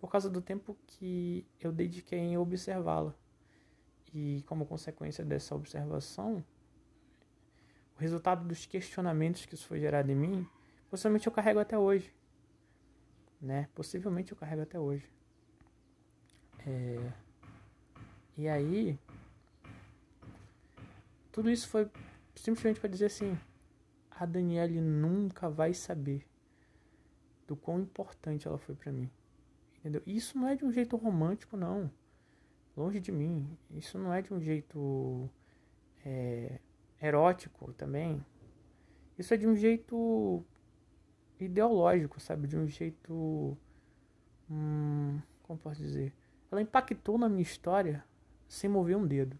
por 0.00 0.10
causa 0.10 0.30
do 0.30 0.40
tempo 0.40 0.76
que 0.86 1.46
eu 1.60 1.70
dediquei 1.70 2.18
em 2.18 2.38
observá-la. 2.38 3.14
E 4.14 4.42
como 4.46 4.66
consequência 4.66 5.24
dessa 5.24 5.54
observação, 5.54 6.44
o 7.96 8.00
resultado 8.00 8.46
dos 8.46 8.66
questionamentos 8.66 9.44
que 9.44 9.54
isso 9.54 9.66
foi 9.66 9.78
gerado 9.78 10.10
em 10.10 10.16
mim, 10.16 10.48
possivelmente 10.90 11.26
eu 11.26 11.32
carrego 11.32 11.60
até 11.60 11.78
hoje. 11.78 12.12
Né? 13.40 13.68
Possivelmente 13.74 14.32
eu 14.32 14.38
carrego 14.38 14.62
até 14.62 14.78
hoje. 14.78 15.08
É... 16.66 17.12
E 18.36 18.48
aí, 18.48 18.98
tudo 21.30 21.50
isso 21.50 21.68
foi 21.68 21.90
simplesmente 22.34 22.80
para 22.80 22.88
dizer 22.88 23.06
assim: 23.06 23.38
a 24.10 24.26
Daniele 24.26 24.80
nunca 24.80 25.48
vai 25.48 25.74
saber 25.74 26.26
do 27.46 27.56
quão 27.56 27.80
importante 27.80 28.46
ela 28.46 28.58
foi 28.58 28.74
para 28.74 28.92
mim. 28.92 29.10
Entendeu? 29.78 30.02
Isso 30.06 30.38
não 30.38 30.48
é 30.48 30.54
de 30.54 30.64
um 30.64 30.72
jeito 30.72 30.96
romântico, 30.96 31.56
não. 31.56 31.90
Longe 32.76 33.00
de 33.00 33.10
mim. 33.10 33.58
Isso 33.70 33.98
não 33.98 34.12
é 34.12 34.22
de 34.22 34.32
um 34.32 34.40
jeito 34.40 35.28
é, 36.04 36.60
erótico 37.00 37.72
também. 37.72 38.24
Isso 39.18 39.34
é 39.34 39.36
de 39.36 39.46
um 39.46 39.56
jeito 39.56 40.44
ideológico, 41.40 42.20
sabe? 42.20 42.46
De 42.46 42.56
um 42.56 42.66
jeito. 42.66 43.56
Hum, 44.50 45.20
como 45.42 45.58
posso 45.58 45.82
dizer? 45.82 46.12
Ela 46.50 46.62
impactou 46.62 47.18
na 47.18 47.28
minha 47.28 47.42
história 47.42 48.04
sem 48.48 48.70
mover 48.70 48.96
um 48.96 49.06
dedo. 49.06 49.38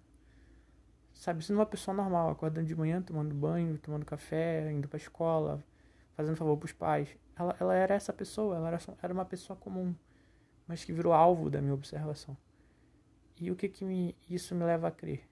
Sabe, 1.15 1.45
sendo 1.45 1.59
uma 1.59 1.67
pessoa 1.67 1.95
normal, 1.95 2.31
acordando 2.31 2.67
de 2.67 2.75
manhã, 2.75 3.01
tomando 3.01 3.35
banho, 3.35 3.79
tomando 3.79 4.05
café, 4.05 4.73
indo 4.73 4.89
pra 4.89 4.97
escola, 4.97 5.63
fazendo 6.17 6.37
favor 6.37 6.57
pros 6.57 6.73
pais. 6.73 7.09
Ela, 7.37 7.57
ela 7.61 7.75
era 7.75 7.95
essa 7.95 8.13
pessoa, 8.13 8.57
ela 8.57 8.69
era, 8.69 8.79
era 9.03 9.13
uma 9.13 9.25
pessoa 9.25 9.57
comum, 9.57 9.95
mas 10.67 10.85
que 10.85 10.93
virou 10.93 11.13
alvo 11.13 11.49
da 11.49 11.61
minha 11.61 11.75
observação. 11.75 12.37
E 13.39 13.51
o 13.51 13.57
que 13.57 13.69
que 13.69 13.85
me, 13.85 14.17
isso 14.29 14.55
me 14.55 14.65
leva 14.65 14.89
a 14.89 14.91
crer? 14.91 15.29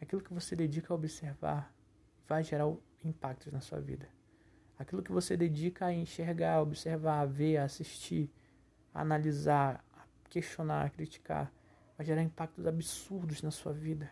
Aquilo 0.00 0.20
que 0.20 0.32
você 0.32 0.56
dedica 0.56 0.92
a 0.92 0.96
observar 0.96 1.72
vai 2.28 2.42
gerar 2.42 2.70
impactos 3.04 3.52
na 3.52 3.60
sua 3.60 3.80
vida. 3.80 4.08
Aquilo 4.78 5.02
que 5.02 5.12
você 5.12 5.36
dedica 5.36 5.86
a 5.86 5.92
enxergar, 5.92 6.56
a 6.56 6.62
observar, 6.62 7.20
a 7.20 7.26
ver, 7.26 7.58
a 7.58 7.64
assistir, 7.64 8.30
a 8.92 9.00
analisar, 9.00 9.84
a 9.92 10.28
questionar, 10.28 10.86
a 10.86 10.90
criticar, 10.90 11.52
vai 11.96 12.04
gerar 12.04 12.22
impactos 12.22 12.66
absurdos 12.66 13.42
na 13.42 13.50
sua 13.50 13.72
vida. 13.72 14.10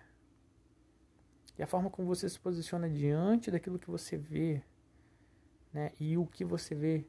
E 1.61 1.63
a 1.63 1.67
forma 1.67 1.91
como 1.91 2.09
você 2.09 2.27
se 2.27 2.41
posiciona 2.41 2.89
diante 2.89 3.51
daquilo 3.51 3.79
que 3.79 3.91
você 3.91 4.17
vê, 4.17 4.63
né? 5.71 5.93
E 6.01 6.17
o 6.17 6.25
que 6.25 6.43
você 6.43 6.75
vê, 6.75 7.07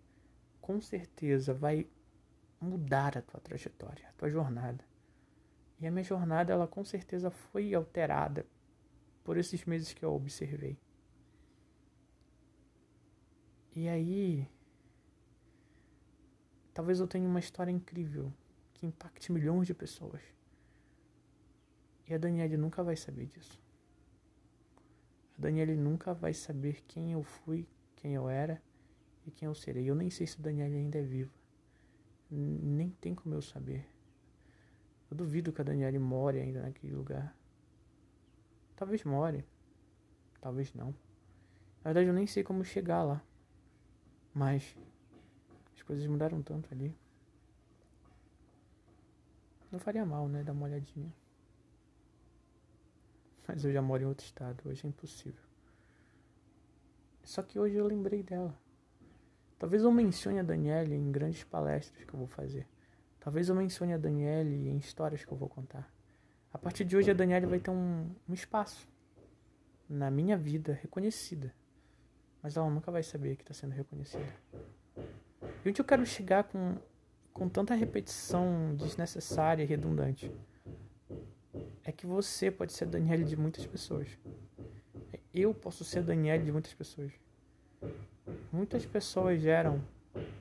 com 0.59 0.81
certeza 0.81 1.53
vai 1.53 1.87
mudar 2.59 3.17
a 3.17 3.21
tua 3.21 3.39
trajetória, 3.39 4.09
a 4.09 4.11
tua 4.11 4.29
jornada. 4.29 4.83
E 5.79 5.87
a 5.87 5.91
minha 5.91 6.03
jornada, 6.03 6.51
ela 6.51 6.67
com 6.67 6.83
certeza 6.83 7.31
foi 7.31 7.73
alterada 7.73 8.45
por 9.23 9.37
esses 9.37 9.63
meses 9.63 9.93
que 9.93 10.03
eu 10.03 10.13
observei. 10.13 10.77
E 13.73 13.87
aí, 13.87 14.49
talvez 16.73 16.99
eu 16.99 17.07
tenha 17.07 17.25
uma 17.25 17.39
história 17.39 17.71
incrível 17.71 18.33
que 18.73 18.85
impacte 18.85 19.31
milhões 19.31 19.65
de 19.65 19.73
pessoas. 19.73 20.21
E 22.05 22.13
a 22.13 22.17
Daniela 22.17 22.57
nunca 22.57 22.83
vai 22.83 22.97
saber 22.97 23.27
disso. 23.27 23.70
Daniele 25.41 25.75
nunca 25.75 26.13
vai 26.13 26.33
saber 26.33 26.83
quem 26.87 27.13
eu 27.13 27.23
fui, 27.23 27.67
quem 27.95 28.13
eu 28.13 28.29
era 28.29 28.61
e 29.25 29.31
quem 29.31 29.47
eu 29.47 29.55
serei. 29.55 29.89
Eu 29.89 29.95
nem 29.95 30.09
sei 30.09 30.27
se 30.27 30.39
Daniele 30.39 30.75
ainda 30.75 30.99
é 30.99 31.01
viva. 31.01 31.33
Nem 32.29 32.91
tem 33.01 33.15
como 33.15 33.33
eu 33.33 33.41
saber. 33.41 33.85
Eu 35.09 35.17
duvido 35.17 35.51
que 35.51 35.59
a 35.59 35.63
Daniele 35.63 35.97
more 35.97 36.39
ainda 36.39 36.61
naquele 36.61 36.93
lugar. 36.93 37.35
Talvez 38.75 39.03
more. 39.03 39.43
Talvez 40.39 40.73
não. 40.73 40.91
Na 41.83 41.91
verdade, 41.91 42.07
eu 42.07 42.13
nem 42.13 42.27
sei 42.27 42.43
como 42.43 42.63
chegar 42.63 43.03
lá. 43.03 43.21
Mas 44.33 44.77
as 45.75 45.81
coisas 45.81 46.05
mudaram 46.05 46.41
tanto 46.41 46.71
ali. 46.71 46.95
Não 49.71 49.79
faria 49.79 50.05
mal, 50.05 50.27
né? 50.29 50.43
Dar 50.43 50.53
uma 50.53 50.65
olhadinha. 50.65 51.11
Mas 53.47 53.65
eu 53.65 53.71
já 53.71 53.81
moro 53.81 54.03
em 54.03 54.05
outro 54.05 54.25
estado, 54.25 54.61
hoje 54.69 54.85
é 54.85 54.89
impossível. 54.89 55.41
Só 57.23 57.41
que 57.41 57.59
hoje 57.59 57.75
eu 57.75 57.85
lembrei 57.85 58.23
dela. 58.23 58.57
Talvez 59.57 59.83
eu 59.83 59.91
mencione 59.91 60.39
a 60.39 60.43
Daniele 60.43 60.95
em 60.95 61.11
grandes 61.11 61.43
palestras 61.43 62.03
que 62.03 62.13
eu 62.13 62.17
vou 62.17 62.27
fazer. 62.27 62.67
Talvez 63.19 63.49
eu 63.49 63.55
mencione 63.55 63.93
a 63.93 63.97
Daniele 63.97 64.69
em 64.69 64.77
histórias 64.77 65.23
que 65.23 65.31
eu 65.31 65.37
vou 65.37 65.47
contar. 65.47 65.91
A 66.51 66.57
partir 66.57 66.83
de 66.83 66.97
hoje 66.97 67.11
a 67.11 67.13
Daniele 67.13 67.45
vai 67.45 67.59
ter 67.59 67.69
um, 67.69 68.09
um 68.27 68.33
espaço 68.33 68.87
na 69.87 70.09
minha 70.09 70.35
vida 70.35 70.73
reconhecida. 70.81 71.53
Mas 72.41 72.57
ela 72.57 72.69
nunca 72.69 72.91
vai 72.91 73.03
saber 73.03 73.35
que 73.35 73.43
está 73.43 73.53
sendo 73.53 73.73
reconhecida. 73.73 74.35
E 75.63 75.69
onde 75.69 75.79
eu 75.79 75.85
quero 75.85 76.05
chegar 76.05 76.45
com, 76.45 76.75
com 77.31 77.47
tanta 77.47 77.75
repetição 77.75 78.75
desnecessária 78.75 79.63
e 79.63 79.65
redundante? 79.65 80.31
Que 82.01 82.07
você 82.07 82.49
pode 82.49 82.73
ser 82.73 82.85
a 82.85 82.87
Daniele 82.87 83.23
de 83.23 83.37
muitas 83.37 83.63
pessoas. 83.63 84.09
Eu 85.31 85.53
posso 85.53 85.85
ser 85.85 85.99
a 85.99 86.01
Daniele 86.01 86.43
de 86.43 86.51
muitas 86.51 86.73
pessoas. 86.73 87.11
Muitas 88.51 88.83
pessoas 88.87 89.39
geram 89.39 89.79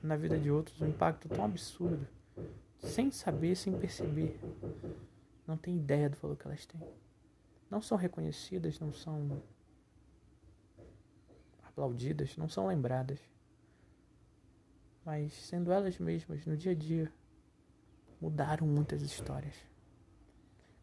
na 0.03 0.17
vida 0.17 0.39
de 0.39 0.51
outros 0.51 0.81
um 0.81 0.89
impacto 0.89 1.29
tão 1.29 1.45
absurdo, 1.45 2.09
sem 2.79 3.11
saber, 3.11 3.57
sem 3.57 3.79
perceber. 3.79 4.41
Não 5.47 5.55
tem 5.55 5.77
ideia 5.77 6.09
do 6.09 6.17
valor 6.17 6.35
que 6.35 6.47
elas 6.47 6.65
têm. 6.65 6.81
Não 7.71 7.83
são 7.83 7.99
reconhecidas, 7.99 8.81
não 8.81 8.95
são 8.95 9.43
aplaudidas, 11.63 12.39
não 12.39 12.49
são 12.49 12.69
lembradas. 12.69 13.21
Mas 15.05 15.35
sendo 15.35 15.71
elas 15.71 15.99
mesmas 15.99 16.47
no 16.47 16.57
dia 16.57 16.73
a 16.73 16.75
dia, 16.75 17.13
mudaram 18.19 18.67
muitas 18.67 19.03
histórias. 19.03 19.70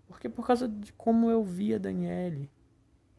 Porque 0.08 0.30
por 0.30 0.46
causa 0.46 0.68
de 0.68 0.94
como 0.94 1.30
eu 1.30 1.44
via 1.44 1.76
a 1.76 1.80
Daniele 1.80 2.50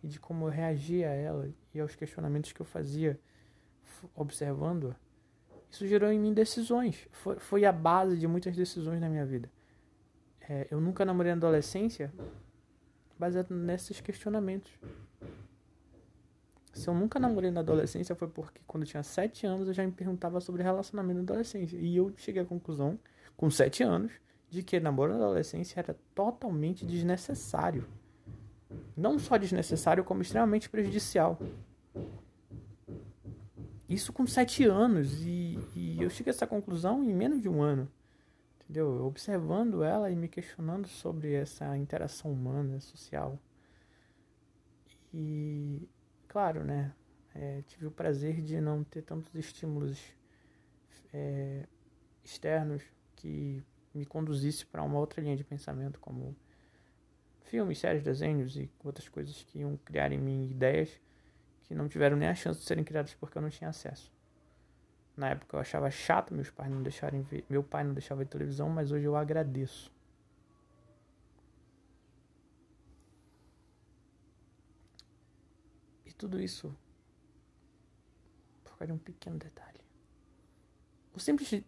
e 0.02 0.08
de 0.08 0.18
como 0.18 0.46
eu 0.46 0.50
reagia 0.50 1.10
a 1.10 1.12
ela 1.12 1.50
e 1.74 1.80
aos 1.80 1.94
questionamentos 1.94 2.52
que 2.52 2.60
eu 2.60 2.66
fazia 2.66 3.18
observando-a, 4.14 4.94
isso 5.70 5.86
gerou 5.86 6.10
em 6.10 6.18
mim 6.18 6.32
decisões. 6.32 7.06
Foi, 7.12 7.38
foi 7.38 7.64
a 7.64 7.72
base 7.72 8.16
de 8.16 8.26
muitas 8.26 8.56
decisões 8.56 9.00
na 9.00 9.08
minha 9.08 9.26
vida. 9.26 9.50
É, 10.40 10.66
eu 10.70 10.80
nunca 10.80 11.04
namorei 11.04 11.32
na 11.32 11.36
adolescência 11.36 12.12
baseado 13.18 13.54
nesses 13.54 14.00
questionamentos. 14.00 14.72
Se 16.72 16.88
eu 16.88 16.94
nunca 16.94 17.18
namorei 17.18 17.50
na 17.50 17.60
adolescência 17.60 18.14
foi 18.14 18.28
porque 18.28 18.60
quando 18.66 18.84
eu 18.84 18.88
tinha 18.88 19.02
7 19.02 19.46
anos 19.46 19.66
eu 19.66 19.74
já 19.74 19.84
me 19.84 19.90
perguntava 19.90 20.40
sobre 20.40 20.62
relacionamento 20.62 21.16
na 21.16 21.22
adolescência. 21.22 21.76
E 21.76 21.96
eu 21.96 22.12
cheguei 22.16 22.42
à 22.42 22.44
conclusão, 22.44 22.98
com 23.36 23.50
7 23.50 23.82
anos, 23.82 24.12
de 24.50 24.62
que 24.62 24.80
namoro 24.80 25.12
na 25.12 25.24
adolescência 25.24 25.80
era 25.80 25.96
totalmente 26.14 26.86
desnecessário. 26.86 27.86
Não 28.96 29.18
só 29.18 29.36
desnecessário, 29.36 30.04
como 30.04 30.22
extremamente 30.22 30.68
prejudicial. 30.68 31.38
Isso 33.88 34.12
com 34.12 34.26
7 34.26 34.64
anos. 34.64 35.22
E, 35.22 35.58
e 35.74 36.02
eu 36.02 36.10
cheguei 36.10 36.30
a 36.30 36.34
essa 36.34 36.46
conclusão 36.46 37.02
em 37.04 37.14
menos 37.14 37.40
de 37.40 37.48
um 37.48 37.62
ano. 37.62 37.90
Entendeu? 38.62 39.04
Observando 39.06 39.82
ela 39.82 40.10
e 40.10 40.16
me 40.16 40.28
questionando 40.28 40.86
sobre 40.88 41.32
essa 41.32 41.76
interação 41.76 42.30
humana, 42.30 42.80
social. 42.80 43.38
E, 45.12 45.88
claro, 46.26 46.64
né? 46.64 46.92
É, 47.34 47.62
tive 47.66 47.86
o 47.86 47.90
prazer 47.90 48.42
de 48.42 48.60
não 48.60 48.82
ter 48.82 49.02
tantos 49.02 49.34
estímulos 49.34 49.98
é, 51.12 51.66
externos 52.24 52.82
que 53.14 53.62
me 53.94 54.04
conduzisse 54.04 54.64
para 54.66 54.82
uma 54.82 54.98
outra 54.98 55.20
linha 55.20 55.36
de 55.36 55.44
pensamento, 55.44 55.98
como 56.00 56.36
filmes, 57.42 57.78
séries, 57.78 58.02
desenhos 58.02 58.56
e 58.56 58.70
outras 58.84 59.08
coisas 59.08 59.42
que 59.42 59.60
iam 59.60 59.76
criar 59.78 60.12
em 60.12 60.18
mim 60.18 60.50
ideias 60.50 61.00
que 61.64 61.74
não 61.74 61.88
tiveram 61.88 62.16
nem 62.16 62.28
a 62.28 62.34
chance 62.34 62.60
de 62.60 62.66
serem 62.66 62.84
criadas 62.84 63.14
porque 63.14 63.36
eu 63.36 63.42
não 63.42 63.50
tinha 63.50 63.70
acesso. 63.70 64.12
Na 65.16 65.30
época 65.30 65.56
eu 65.56 65.60
achava 65.60 65.90
chato 65.90 66.32
meus 66.32 66.50
pais 66.50 66.70
não 66.70 66.82
deixarem 66.82 67.22
ver, 67.22 67.44
meu 67.48 67.62
pai 67.62 67.84
não 67.84 67.92
deixava 67.92 68.20
ver 68.20 68.28
televisão, 68.28 68.68
mas 68.70 68.92
hoje 68.92 69.04
eu 69.04 69.16
agradeço. 69.16 69.92
E 76.06 76.12
tudo 76.12 76.40
isso 76.40 76.74
por 78.64 78.78
causa 78.78 78.86
de 78.86 78.92
um 78.92 78.98
pequeno 78.98 79.38
detalhe. 79.38 79.87
O 81.18 81.20
simples, 81.20 81.64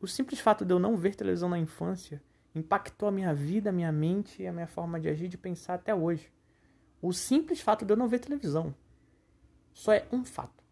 o 0.00 0.06
simples 0.06 0.38
fato 0.38 0.64
de 0.64 0.72
eu 0.72 0.78
não 0.78 0.96
ver 0.96 1.16
televisão 1.16 1.48
na 1.48 1.58
infância 1.58 2.22
impactou 2.54 3.08
a 3.08 3.10
minha 3.10 3.34
vida, 3.34 3.70
a 3.70 3.72
minha 3.72 3.90
mente 3.90 4.40
e 4.40 4.46
a 4.46 4.52
minha 4.52 4.68
forma 4.68 5.00
de 5.00 5.08
agir 5.08 5.26
de 5.26 5.36
pensar 5.36 5.74
até 5.74 5.92
hoje. 5.92 6.32
O 7.00 7.12
simples 7.12 7.60
fato 7.60 7.84
de 7.84 7.92
eu 7.92 7.96
não 7.96 8.06
ver 8.06 8.20
televisão 8.20 8.72
só 9.74 9.92
é 9.92 10.06
um 10.12 10.24
fato. 10.24 10.62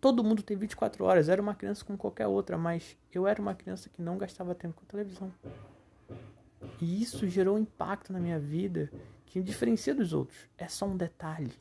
Todo 0.00 0.24
mundo 0.24 0.42
tem 0.42 0.56
24 0.56 1.04
horas, 1.04 1.28
era 1.28 1.42
uma 1.42 1.54
criança 1.54 1.84
como 1.84 1.98
qualquer 1.98 2.26
outra, 2.26 2.56
mas 2.56 2.96
eu 3.12 3.26
era 3.26 3.38
uma 3.38 3.54
criança 3.54 3.90
que 3.90 4.00
não 4.00 4.16
gastava 4.16 4.54
tempo 4.54 4.80
com 4.80 4.86
televisão. 4.86 5.30
E 6.80 7.02
isso 7.02 7.28
gerou 7.28 7.56
um 7.56 7.60
impacto 7.60 8.14
na 8.14 8.18
minha 8.18 8.38
vida 8.38 8.90
que 9.26 9.38
me 9.38 9.44
diferencia 9.44 9.94
dos 9.94 10.14
outros. 10.14 10.48
É 10.56 10.68
só 10.68 10.86
um 10.86 10.96
detalhe. 10.96 11.52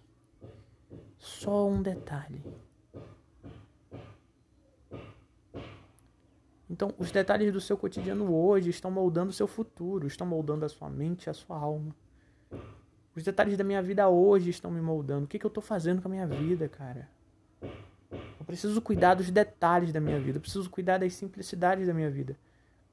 Só 1.17 1.67
um 1.67 1.81
detalhe. 1.81 2.41
Então, 6.69 6.93
os 6.99 7.11
detalhes 7.11 7.51
do 7.51 7.59
seu 7.59 7.75
cotidiano 7.75 8.31
hoje 8.33 8.69
estão 8.69 8.91
moldando 8.91 9.31
o 9.31 9.33
seu 9.33 9.47
futuro, 9.47 10.05
estão 10.05 10.27
moldando 10.27 10.65
a 10.65 10.69
sua 10.69 10.89
mente 10.89 11.29
a 11.29 11.33
sua 11.33 11.57
alma. 11.57 11.95
Os 13.15 13.23
detalhes 13.23 13.57
da 13.57 13.63
minha 13.63 13.81
vida 13.81 14.07
hoje 14.07 14.51
estão 14.51 14.69
me 14.69 14.79
moldando. 14.79 15.25
O 15.25 15.27
que, 15.27 15.39
que 15.39 15.45
eu 15.45 15.49
estou 15.49 15.63
fazendo 15.63 16.01
com 16.01 16.07
a 16.07 16.11
minha 16.11 16.27
vida, 16.27 16.69
cara? 16.69 17.09
Eu 17.61 18.45
preciso 18.45 18.79
cuidar 18.81 19.15
dos 19.15 19.31
detalhes 19.31 19.91
da 19.91 19.99
minha 19.99 20.19
vida. 20.19 20.37
Eu 20.37 20.41
preciso 20.41 20.69
cuidar 20.69 20.99
das 20.99 21.13
simplicidades 21.13 21.87
da 21.87 21.93
minha 21.93 22.09
vida. 22.09 22.37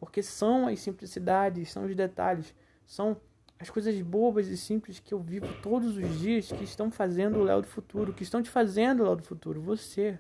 Porque 0.01 0.23
são 0.23 0.67
as 0.67 0.81
simplicidades, 0.81 1.71
são 1.71 1.85
os 1.85 1.95
detalhes, 1.95 2.55
são 2.85 3.21
as 3.59 3.71
coisas 3.71 4.01
bobas 4.03 4.49
e 4.49 4.57
simples 4.57 4.99
que 4.99 5.15
eu 5.15 5.21
vivo 5.21 5.47
todos 5.63 5.97
os 5.97 6.19
dias 6.19 6.51
que 6.51 6.65
estão 6.65 6.91
fazendo 6.91 7.39
o 7.39 7.45
Léo 7.45 7.63
do 7.63 7.69
futuro, 7.69 8.13
que 8.13 8.23
estão 8.23 8.43
te 8.43 8.51
fazendo 8.51 9.01
o 9.01 9.05
Léo 9.05 9.17
do 9.17 9.23
futuro. 9.23 9.61
Você 9.61 10.19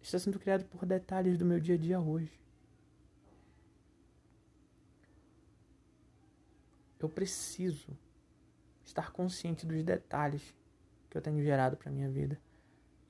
está 0.00 0.18
sendo 0.18 0.38
criado 0.38 0.64
por 0.64 0.86
detalhes 0.86 1.36
do 1.36 1.44
meu 1.44 1.60
dia 1.60 1.74
a 1.74 1.78
dia 1.78 2.00
hoje. 2.00 2.32
Eu 6.98 7.08
preciso 7.08 7.96
estar 8.84 9.10
consciente 9.10 9.66
dos 9.66 9.82
detalhes 9.82 10.54
que 11.08 11.16
eu 11.16 11.22
tenho 11.22 11.42
gerado 11.42 11.76
para 11.76 11.90
minha 11.90 12.10
vida. 12.10 12.40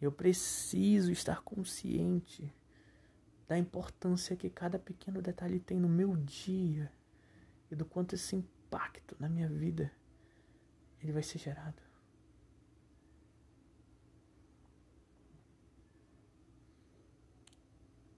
Eu 0.01 0.13
preciso 0.13 1.11
estar 1.11 1.43
consciente 1.43 2.53
da 3.49 3.59
importância 3.59 4.37
que 4.37 4.49
cada 4.49 4.79
pequeno 4.79 5.21
detalhe 5.21 5.59
tem 5.59 5.79
no 5.79 5.89
meu 5.89 6.17
dia 6.17 6.91
e 7.71 7.75
do 7.75 7.85
quanto 7.85 8.15
esse 8.15 8.37
impacto 8.37 9.17
na 9.19 9.29
minha 9.29 9.49
vida 9.49 9.91
ele 11.03 11.13
vai 11.13 11.23
ser 11.23 11.39
gerado. 11.39 11.90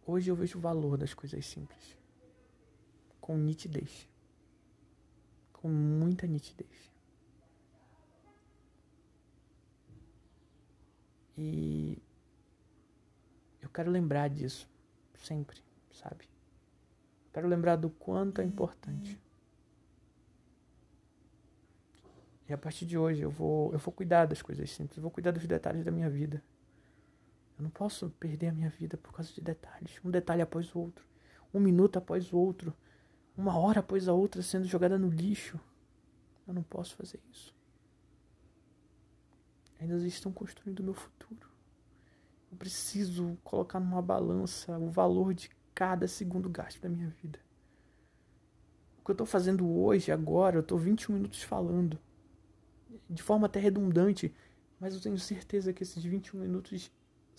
Hoje 0.07 0.31
eu 0.31 0.37
vejo 0.37 0.59
o 0.59 0.61
valor 0.61 0.99
das 0.99 1.15
coisas 1.15 1.45
simples. 1.47 1.97
Com 3.21 3.37
nitidez. 3.37 4.09
Com 5.53 5.69
muita 5.69 6.27
nitidez. 6.27 6.93
E 11.37 11.99
eu 13.61 13.69
quero 13.71 13.91
lembrar 13.91 14.29
disso 14.29 14.69
sempre, 15.15 15.63
sabe? 15.93 16.29
Quero 17.33 17.49
lembrar 17.49 17.77
do 17.77 17.89
quanto 17.89 18.41
é 18.41 18.45
importante. 18.45 19.19
E 22.49 22.53
a 22.53 22.59
partir 22.59 22.85
de 22.85 22.99
hoje 22.99 23.23
eu 23.23 23.31
vou, 23.31 23.73
eu 23.73 23.79
vou 23.79 23.95
cuidar 23.95 24.27
das 24.27 24.43
coisas 24.43 24.71
simples, 24.71 24.97
eu 24.97 25.03
vou 25.03 25.11
cuidar 25.11 25.31
dos 25.31 25.47
detalhes 25.47 25.85
da 25.85 25.91
minha 25.91 26.11
vida. 26.11 26.43
Eu 27.63 27.67
não 27.67 27.71
posso 27.71 28.11
perder 28.19 28.49
a 28.49 28.53
minha 28.53 28.69
vida 28.69 28.97
por 28.97 29.13
causa 29.13 29.33
de 29.33 29.41
detalhes, 29.41 30.01
um 30.05 30.11
detalhe 30.11 30.43
após 30.43 30.75
o 30.75 30.81
outro, 30.81 31.07
um 31.55 31.61
minuto 31.61 31.97
após 31.97 32.33
o 32.33 32.37
outro, 32.37 32.75
uma 33.37 33.57
hora 33.57 33.79
após 33.79 34.09
a 34.09 34.13
outra 34.13 34.43
sendo 34.43 34.65
jogada 34.65 34.99
no 34.99 35.09
lixo. 35.09 35.61
Eu 36.45 36.55
não 36.55 36.65
posso 36.65 36.97
fazer 36.97 37.21
isso. 37.31 37.55
Ainda 39.79 39.97
estão 40.09 40.33
construindo 40.33 40.81
o 40.81 40.83
meu 40.83 40.93
futuro. 40.93 41.49
Eu 42.51 42.57
preciso 42.57 43.39
colocar 43.45 43.79
numa 43.79 44.03
balança 44.03 44.77
o 44.77 44.91
valor 44.91 45.33
de 45.33 45.49
cada 45.73 46.09
segundo 46.09 46.51
gasto 46.51 46.81
da 46.81 46.89
minha 46.89 47.11
vida. 47.23 47.39
O 48.99 49.05
que 49.05 49.13
eu 49.13 49.15
estou 49.15 49.27
fazendo 49.27 49.71
hoje, 49.71 50.11
agora, 50.11 50.57
eu 50.57 50.63
estou 50.63 50.79
21 50.79 51.15
minutos 51.15 51.45
falando. 51.45 51.97
De 53.09 53.23
forma 53.23 53.47
até 53.47 53.61
redundante, 53.61 54.35
mas 54.81 54.95
eu 54.95 55.01
tenho 55.01 55.17
certeza 55.17 55.73
que 55.73 55.85
esses 55.85 56.03
21 56.03 56.41
minutos 56.41 56.91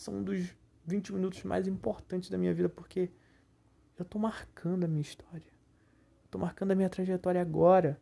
são 0.04 0.16
um 0.16 0.24
dos 0.24 0.56
20 0.86 1.14
minutos 1.14 1.44
mais 1.44 1.68
importantes 1.68 2.30
da 2.30 2.38
minha 2.38 2.54
vida, 2.54 2.68
porque 2.70 3.10
eu 3.98 4.04
tô 4.04 4.20
marcando 4.20 4.84
a 4.84 4.88
minha 4.88 5.02
história. 5.02 5.54
Tô 6.30 6.38
marcando 6.38 6.72
a 6.72 6.76
minha 6.76 6.90
trajetória 6.90 7.42
agora, 7.42 8.00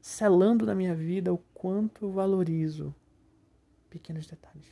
selando 0.00 0.66
na 0.66 0.74
minha 0.74 0.94
vida 0.94 1.32
o 1.32 1.38
quanto 1.54 2.06
eu 2.06 2.12
valorizo 2.12 2.94
pequenos 3.88 4.26
detalhes. 4.26 4.66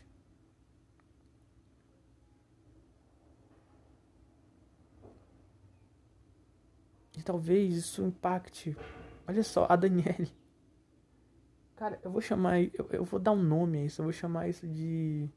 E 7.16 7.22
talvez 7.22 7.76
isso 7.76 8.02
impacte. 8.02 8.76
Olha 9.26 9.42
só, 9.42 9.66
a 9.68 9.76
Daniele. 9.76 10.32
Cara, 11.76 12.00
eu 12.02 12.10
vou 12.10 12.20
chamar. 12.20 12.62
Eu, 12.62 12.88
eu 12.90 13.04
vou 13.04 13.20
dar 13.20 13.32
um 13.32 13.42
nome 13.42 13.78
a 13.78 13.84
isso. 13.84 14.00
Eu 14.00 14.04
vou 14.04 14.12
chamar 14.12 14.48
isso 14.48 14.66
de 14.66 15.28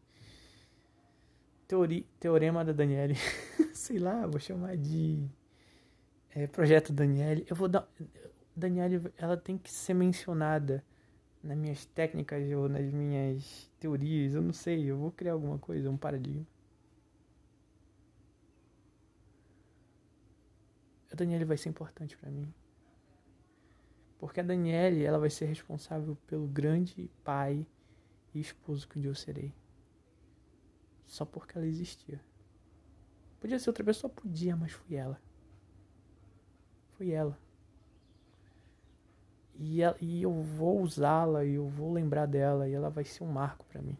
teori, 1.72 2.06
Teorema 2.20 2.66
da 2.66 2.74
Daniele. 2.74 3.16
Sei 3.74 3.98
lá, 3.98 4.28
vou 4.28 4.42
chamar 4.42 4.76
de 4.76 5.26
é, 6.36 6.46
Projeto 6.46 6.92
Daniele. 6.92 7.46
Eu 7.50 7.56
vou 7.56 7.70
dar. 7.70 7.88
Daniele, 8.54 9.02
ela 9.18 9.38
tem 9.38 9.58
que 9.58 9.72
ser 9.72 9.94
mencionada 9.94 10.84
nas 11.42 11.58
minhas 11.58 11.86
técnicas 11.86 12.52
ou 12.52 12.68
nas 12.68 12.84
minhas 12.92 13.72
teorias. 13.80 14.34
Eu 14.34 14.42
não 14.42 14.52
sei, 14.52 14.84
eu 14.84 14.98
vou 14.98 15.14
criar 15.14 15.32
alguma 15.32 15.58
coisa, 15.58 15.90
um 15.90 15.96
paradigma. 15.96 16.46
A 21.10 21.16
Daniele 21.16 21.46
vai 21.46 21.56
ser 21.56 21.70
importante 21.70 22.18
para 22.18 22.30
mim. 22.30 22.54
Porque 24.20 24.42
a 24.42 24.44
Daniele, 24.44 25.06
ela 25.06 25.18
vai 25.18 25.30
ser 25.30 25.46
responsável 25.46 26.18
pelo 26.28 26.48
grande 26.48 27.10
pai 27.24 27.66
e 28.34 28.42
esposo 28.42 28.90
que 28.90 29.00
um 29.00 29.02
dia 29.02 29.10
eu 29.10 29.16
serei. 29.16 29.61
Só 31.12 31.26
porque 31.26 31.58
ela 31.58 31.67
existia. 31.67 32.21
Podia 33.41 33.60
ser 33.60 33.69
outra 33.69 33.84
pessoa, 33.84 34.10
podia, 34.10 34.56
mas 34.56 34.71
foi 34.71 34.95
ela. 34.95 35.21
Foi 36.93 37.10
ela. 37.10 37.38
E, 39.56 39.82
ela, 39.82 39.97
e 40.00 40.21
eu 40.24 40.32
vou 40.41 40.80
usá-la 40.80 41.43
e 41.43 41.56
eu 41.56 41.67
vou 41.67 41.91
lembrar 41.91 42.28
dela 42.28 42.65
e 42.69 42.71
ela 42.71 42.89
vai 42.89 43.04
ser 43.04 43.26
um 43.26 43.28
marco 43.28 43.65
para 43.65 43.82
mim. 43.82 43.97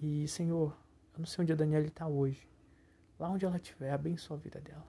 E, 0.00 0.26
Senhor, 0.26 0.76
eu 1.14 1.20
não 1.20 1.26
sei 1.26 1.42
onde 1.42 1.52
a 1.52 1.56
Daniela 1.56 1.86
está 1.86 2.08
hoje. 2.08 2.48
Lá 3.16 3.30
onde 3.30 3.44
ela 3.44 3.56
estiver, 3.56 3.92
abençoa 3.92 4.36
a 4.36 4.40
vida 4.40 4.60
dela. 4.60 4.88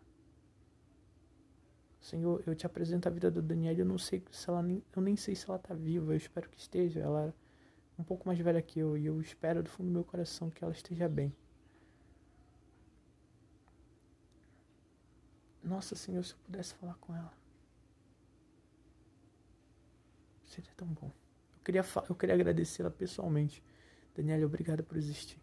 Senhor, 2.00 2.42
eu 2.48 2.56
te 2.56 2.66
apresento 2.66 3.08
a 3.08 3.12
vida 3.12 3.30
da 3.30 3.42
Daniela, 3.42 3.78
eu 3.78 3.86
não 3.86 4.00
sei 4.00 4.24
se 4.32 4.50
ela 4.50 4.64
nem, 4.64 4.84
eu 4.96 5.04
nem 5.04 5.16
sei 5.16 5.36
se 5.36 5.48
ela 5.48 5.58
está 5.58 5.76
viva, 5.76 6.14
eu 6.14 6.18
espero 6.18 6.50
que 6.50 6.58
esteja. 6.58 7.00
Ela 7.00 7.32
um 8.02 8.04
pouco 8.04 8.28
mais 8.28 8.40
velha 8.40 8.62
que 8.62 8.80
eu 8.80 8.98
e 8.98 9.06
eu 9.06 9.22
espero 9.22 9.62
do 9.62 9.70
fundo 9.70 9.88
do 9.88 9.94
meu 9.94 10.04
coração 10.04 10.50
que 10.50 10.64
ela 10.64 10.74
esteja 10.74 11.08
bem. 11.08 11.34
Nossa, 15.64 15.96
Senhor, 15.96 16.24
se 16.26 16.34
eu 16.34 16.38
pudesse 16.40 16.74
falar 16.74 16.96
com 16.96 17.16
ela. 17.16 17.32
Seria 20.44 20.72
tão 20.76 20.88
bom. 20.88 21.12
Eu 21.54 21.64
queria, 21.64 21.86
eu 22.10 22.16
queria 22.16 22.36
agradecê-la 22.36 22.90
pessoalmente. 22.90 23.64
Daniela, 24.16 24.46
obrigada 24.46 24.82
por 24.82 24.98
existir. 24.98 25.40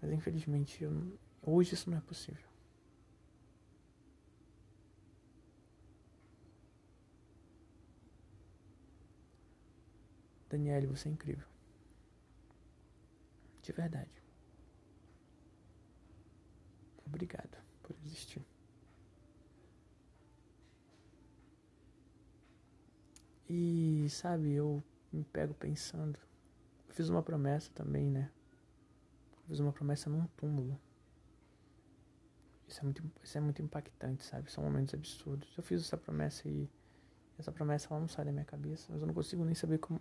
Mas 0.00 0.12
infelizmente, 0.12 0.84
eu, 0.84 1.18
hoje 1.42 1.74
isso 1.74 1.90
não 1.90 1.96
é 1.96 2.00
possível. 2.02 2.53
Daniele, 10.54 10.86
você 10.86 11.08
é 11.08 11.12
incrível. 11.12 11.46
De 13.60 13.72
verdade. 13.72 14.22
Obrigado 17.04 17.58
por 17.82 17.96
existir. 18.04 18.44
E 23.48 24.06
sabe, 24.08 24.52
eu 24.52 24.82
me 25.12 25.24
pego 25.24 25.54
pensando. 25.54 26.18
Eu 26.88 26.94
fiz 26.94 27.08
uma 27.08 27.22
promessa 27.22 27.70
também, 27.74 28.10
né? 28.10 28.30
Fiz 29.48 29.58
uma 29.58 29.72
promessa 29.72 30.08
num 30.08 30.26
túmulo. 30.28 30.80
Isso 32.68 32.80
é 32.80 32.84
muito, 32.84 33.12
isso 33.22 33.38
é 33.38 33.40
muito 33.40 33.60
impactante, 33.60 34.24
sabe? 34.24 34.50
São 34.50 34.62
momentos 34.62 34.94
absurdos. 34.94 35.52
Eu 35.56 35.62
fiz 35.64 35.82
essa 35.82 35.96
promessa 35.96 36.48
e 36.48 36.70
essa 37.38 37.50
promessa 37.50 37.88
ela 37.90 38.00
não 38.00 38.08
sai 38.08 38.24
da 38.24 38.32
minha 38.32 38.44
cabeça, 38.44 38.86
mas 38.92 39.00
eu 39.00 39.06
não 39.06 39.14
consigo 39.14 39.44
nem 39.44 39.54
saber 39.54 39.78
como. 39.78 40.00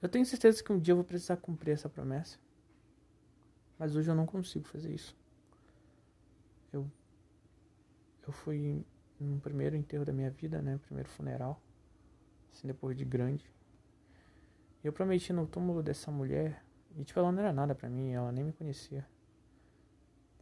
Eu 0.00 0.08
tenho 0.08 0.24
certeza 0.24 0.62
que 0.62 0.72
um 0.72 0.78
dia 0.78 0.92
eu 0.92 0.96
vou 0.96 1.04
precisar 1.04 1.36
cumprir 1.36 1.72
essa 1.72 1.88
promessa. 1.88 2.38
Mas 3.78 3.96
hoje 3.96 4.10
eu 4.10 4.14
não 4.14 4.26
consigo 4.26 4.64
fazer 4.64 4.92
isso. 4.92 5.16
Eu 6.72 6.90
eu 8.28 8.32
fui 8.32 8.84
no 9.18 9.40
primeiro 9.40 9.74
enterro 9.74 10.04
da 10.04 10.12
minha 10.12 10.30
vida, 10.30 10.60
né? 10.60 10.78
Primeiro 10.84 11.08
funeral. 11.08 11.60
Assim, 12.52 12.66
depois 12.66 12.96
de 12.96 13.04
grande. 13.04 13.50
Eu 14.84 14.92
prometi 14.92 15.32
no 15.32 15.46
túmulo 15.46 15.82
dessa 15.82 16.10
mulher. 16.10 16.62
E 16.96 17.04
tipo, 17.04 17.18
ela 17.18 17.32
não 17.32 17.40
era 17.40 17.52
nada 17.52 17.74
pra 17.74 17.88
mim, 17.88 18.12
ela 18.12 18.30
nem 18.30 18.44
me 18.44 18.52
conhecia. 18.52 19.06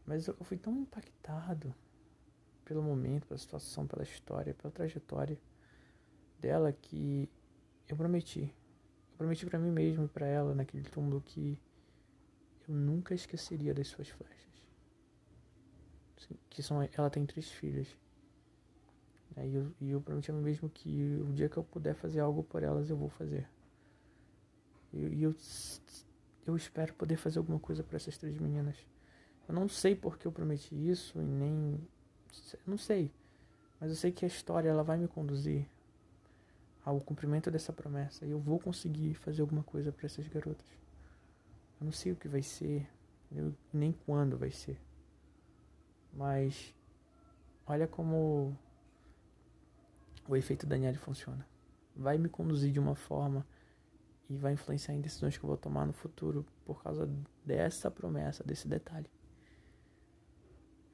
Mas 0.04 0.26
eu 0.26 0.34
fui 0.42 0.56
tão 0.56 0.76
impactado 0.76 1.72
pelo 2.64 2.82
momento, 2.82 3.26
pela 3.26 3.38
situação, 3.38 3.86
pela 3.86 4.02
história, 4.02 4.54
pela 4.54 4.72
trajetória 4.72 5.38
dela 6.40 6.72
que 6.72 7.28
eu 7.88 7.96
prometi. 7.96 8.52
Eu 9.16 9.18
prometi 9.18 9.46
para 9.46 9.58
mim 9.58 9.70
mesmo 9.70 10.04
e 10.04 10.08
para 10.08 10.26
ela 10.26 10.54
naquele 10.54 10.84
túmulo 10.84 11.20
que 11.20 11.58
eu 12.68 12.74
nunca 12.74 13.14
esqueceria 13.14 13.72
das 13.72 13.88
suas 13.88 14.08
flechas 14.08 14.46
que 16.56 16.62
são 16.62 16.82
ela 16.96 17.10
tem 17.10 17.26
três 17.26 17.50
filhas. 17.50 17.86
E 19.36 19.54
eu, 19.54 19.70
e 19.78 19.90
eu 19.90 20.00
prometi 20.00 20.30
a 20.30 20.34
mim 20.34 20.42
mesmo 20.42 20.70
que 20.70 21.20
o 21.28 21.32
dia 21.32 21.48
que 21.48 21.58
eu 21.58 21.62
puder 21.62 21.94
fazer 21.94 22.20
algo 22.20 22.42
por 22.42 22.62
elas, 22.62 22.88
eu 22.88 22.96
vou 22.96 23.10
fazer. 23.10 23.46
E, 24.92 24.98
e 24.98 25.22
eu, 25.22 25.34
eu 26.46 26.56
espero 26.56 26.94
poder 26.94 27.16
fazer 27.16 27.38
alguma 27.38 27.58
coisa 27.58 27.82
para 27.82 27.96
essas 27.96 28.16
três 28.16 28.38
meninas. 28.38 28.76
Eu 29.46 29.54
não 29.54 29.68
sei 29.68 29.94
porque 29.94 30.26
eu 30.26 30.32
prometi 30.32 30.74
isso 30.74 31.20
e 31.20 31.24
nem. 31.24 31.78
Não 32.66 32.78
sei. 32.78 33.12
Mas 33.78 33.90
eu 33.90 33.96
sei 33.96 34.10
que 34.10 34.24
a 34.24 34.28
história 34.28 34.70
ela 34.70 34.82
vai 34.82 34.96
me 34.96 35.06
conduzir 35.06 35.68
ao 36.86 37.00
cumprimento 37.00 37.50
dessa 37.50 37.72
promessa. 37.72 38.24
Eu 38.24 38.38
vou 38.38 38.60
conseguir 38.60 39.14
fazer 39.14 39.42
alguma 39.42 39.64
coisa 39.64 39.90
para 39.90 40.06
essas 40.06 40.28
garotas. 40.28 40.68
Eu 41.80 41.84
não 41.84 41.90
sei 41.90 42.12
o 42.12 42.16
que 42.16 42.28
vai 42.28 42.42
ser, 42.42 42.88
nem 43.72 43.90
quando 43.90 44.38
vai 44.38 44.52
ser. 44.52 44.80
Mas 46.12 46.72
olha 47.66 47.88
como 47.88 48.56
o 50.28 50.36
efeito 50.36 50.64
Daniel 50.64 50.94
funciona. 50.94 51.44
Vai 51.94 52.18
me 52.18 52.28
conduzir 52.28 52.70
de 52.70 52.78
uma 52.78 52.94
forma 52.94 53.44
e 54.30 54.36
vai 54.36 54.52
influenciar 54.52 54.94
em 54.94 55.00
decisões 55.00 55.36
que 55.36 55.44
eu 55.44 55.48
vou 55.48 55.56
tomar 55.56 55.86
no 55.86 55.92
futuro 55.92 56.46
por 56.64 56.84
causa 56.84 57.10
dessa 57.44 57.90
promessa, 57.90 58.44
desse 58.44 58.68
detalhe. 58.68 59.10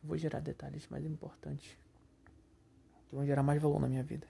Eu 0.03 0.09
vou 0.09 0.17
gerar 0.17 0.41
detalhes 0.41 0.89
mais 0.89 1.05
importantes 1.05 1.77
que 3.11 3.15
vão 3.15 3.27
gerar 3.27 3.43
mais 3.43 3.61
valor 3.61 3.79
na 3.79 3.89
minha 3.89 4.03
vida. 4.03 4.27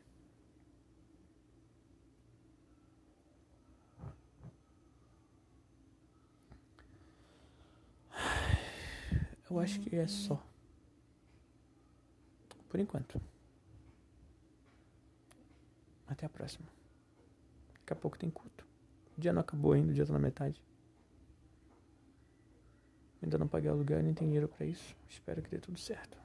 Eu 9.52 9.60
acho 9.60 9.80
que 9.80 9.94
é 9.94 10.06
só. 10.06 10.42
Por 12.70 12.80
enquanto. 12.80 13.20
Até 16.06 16.24
a 16.24 16.28
próxima. 16.30 16.66
Daqui 17.74 17.92
a 17.92 17.96
pouco 17.96 18.18
tem 18.18 18.30
culto. 18.30 18.66
O 19.14 19.20
dia 19.20 19.30
não 19.30 19.42
acabou 19.42 19.72
ainda, 19.72 19.90
o 19.90 19.94
dia 19.94 20.06
tá 20.06 20.12
na 20.14 20.18
metade. 20.18 20.64
Ainda 23.22 23.36
não 23.36 23.46
paguei 23.46 23.68
aluguel, 23.68 24.02
nem 24.02 24.14
tenho 24.14 24.30
dinheiro 24.30 24.48
para 24.48 24.64
isso. 24.64 24.96
Espero 25.06 25.42
que 25.42 25.50
dê 25.50 25.58
tudo 25.58 25.78
certo. 25.78 26.16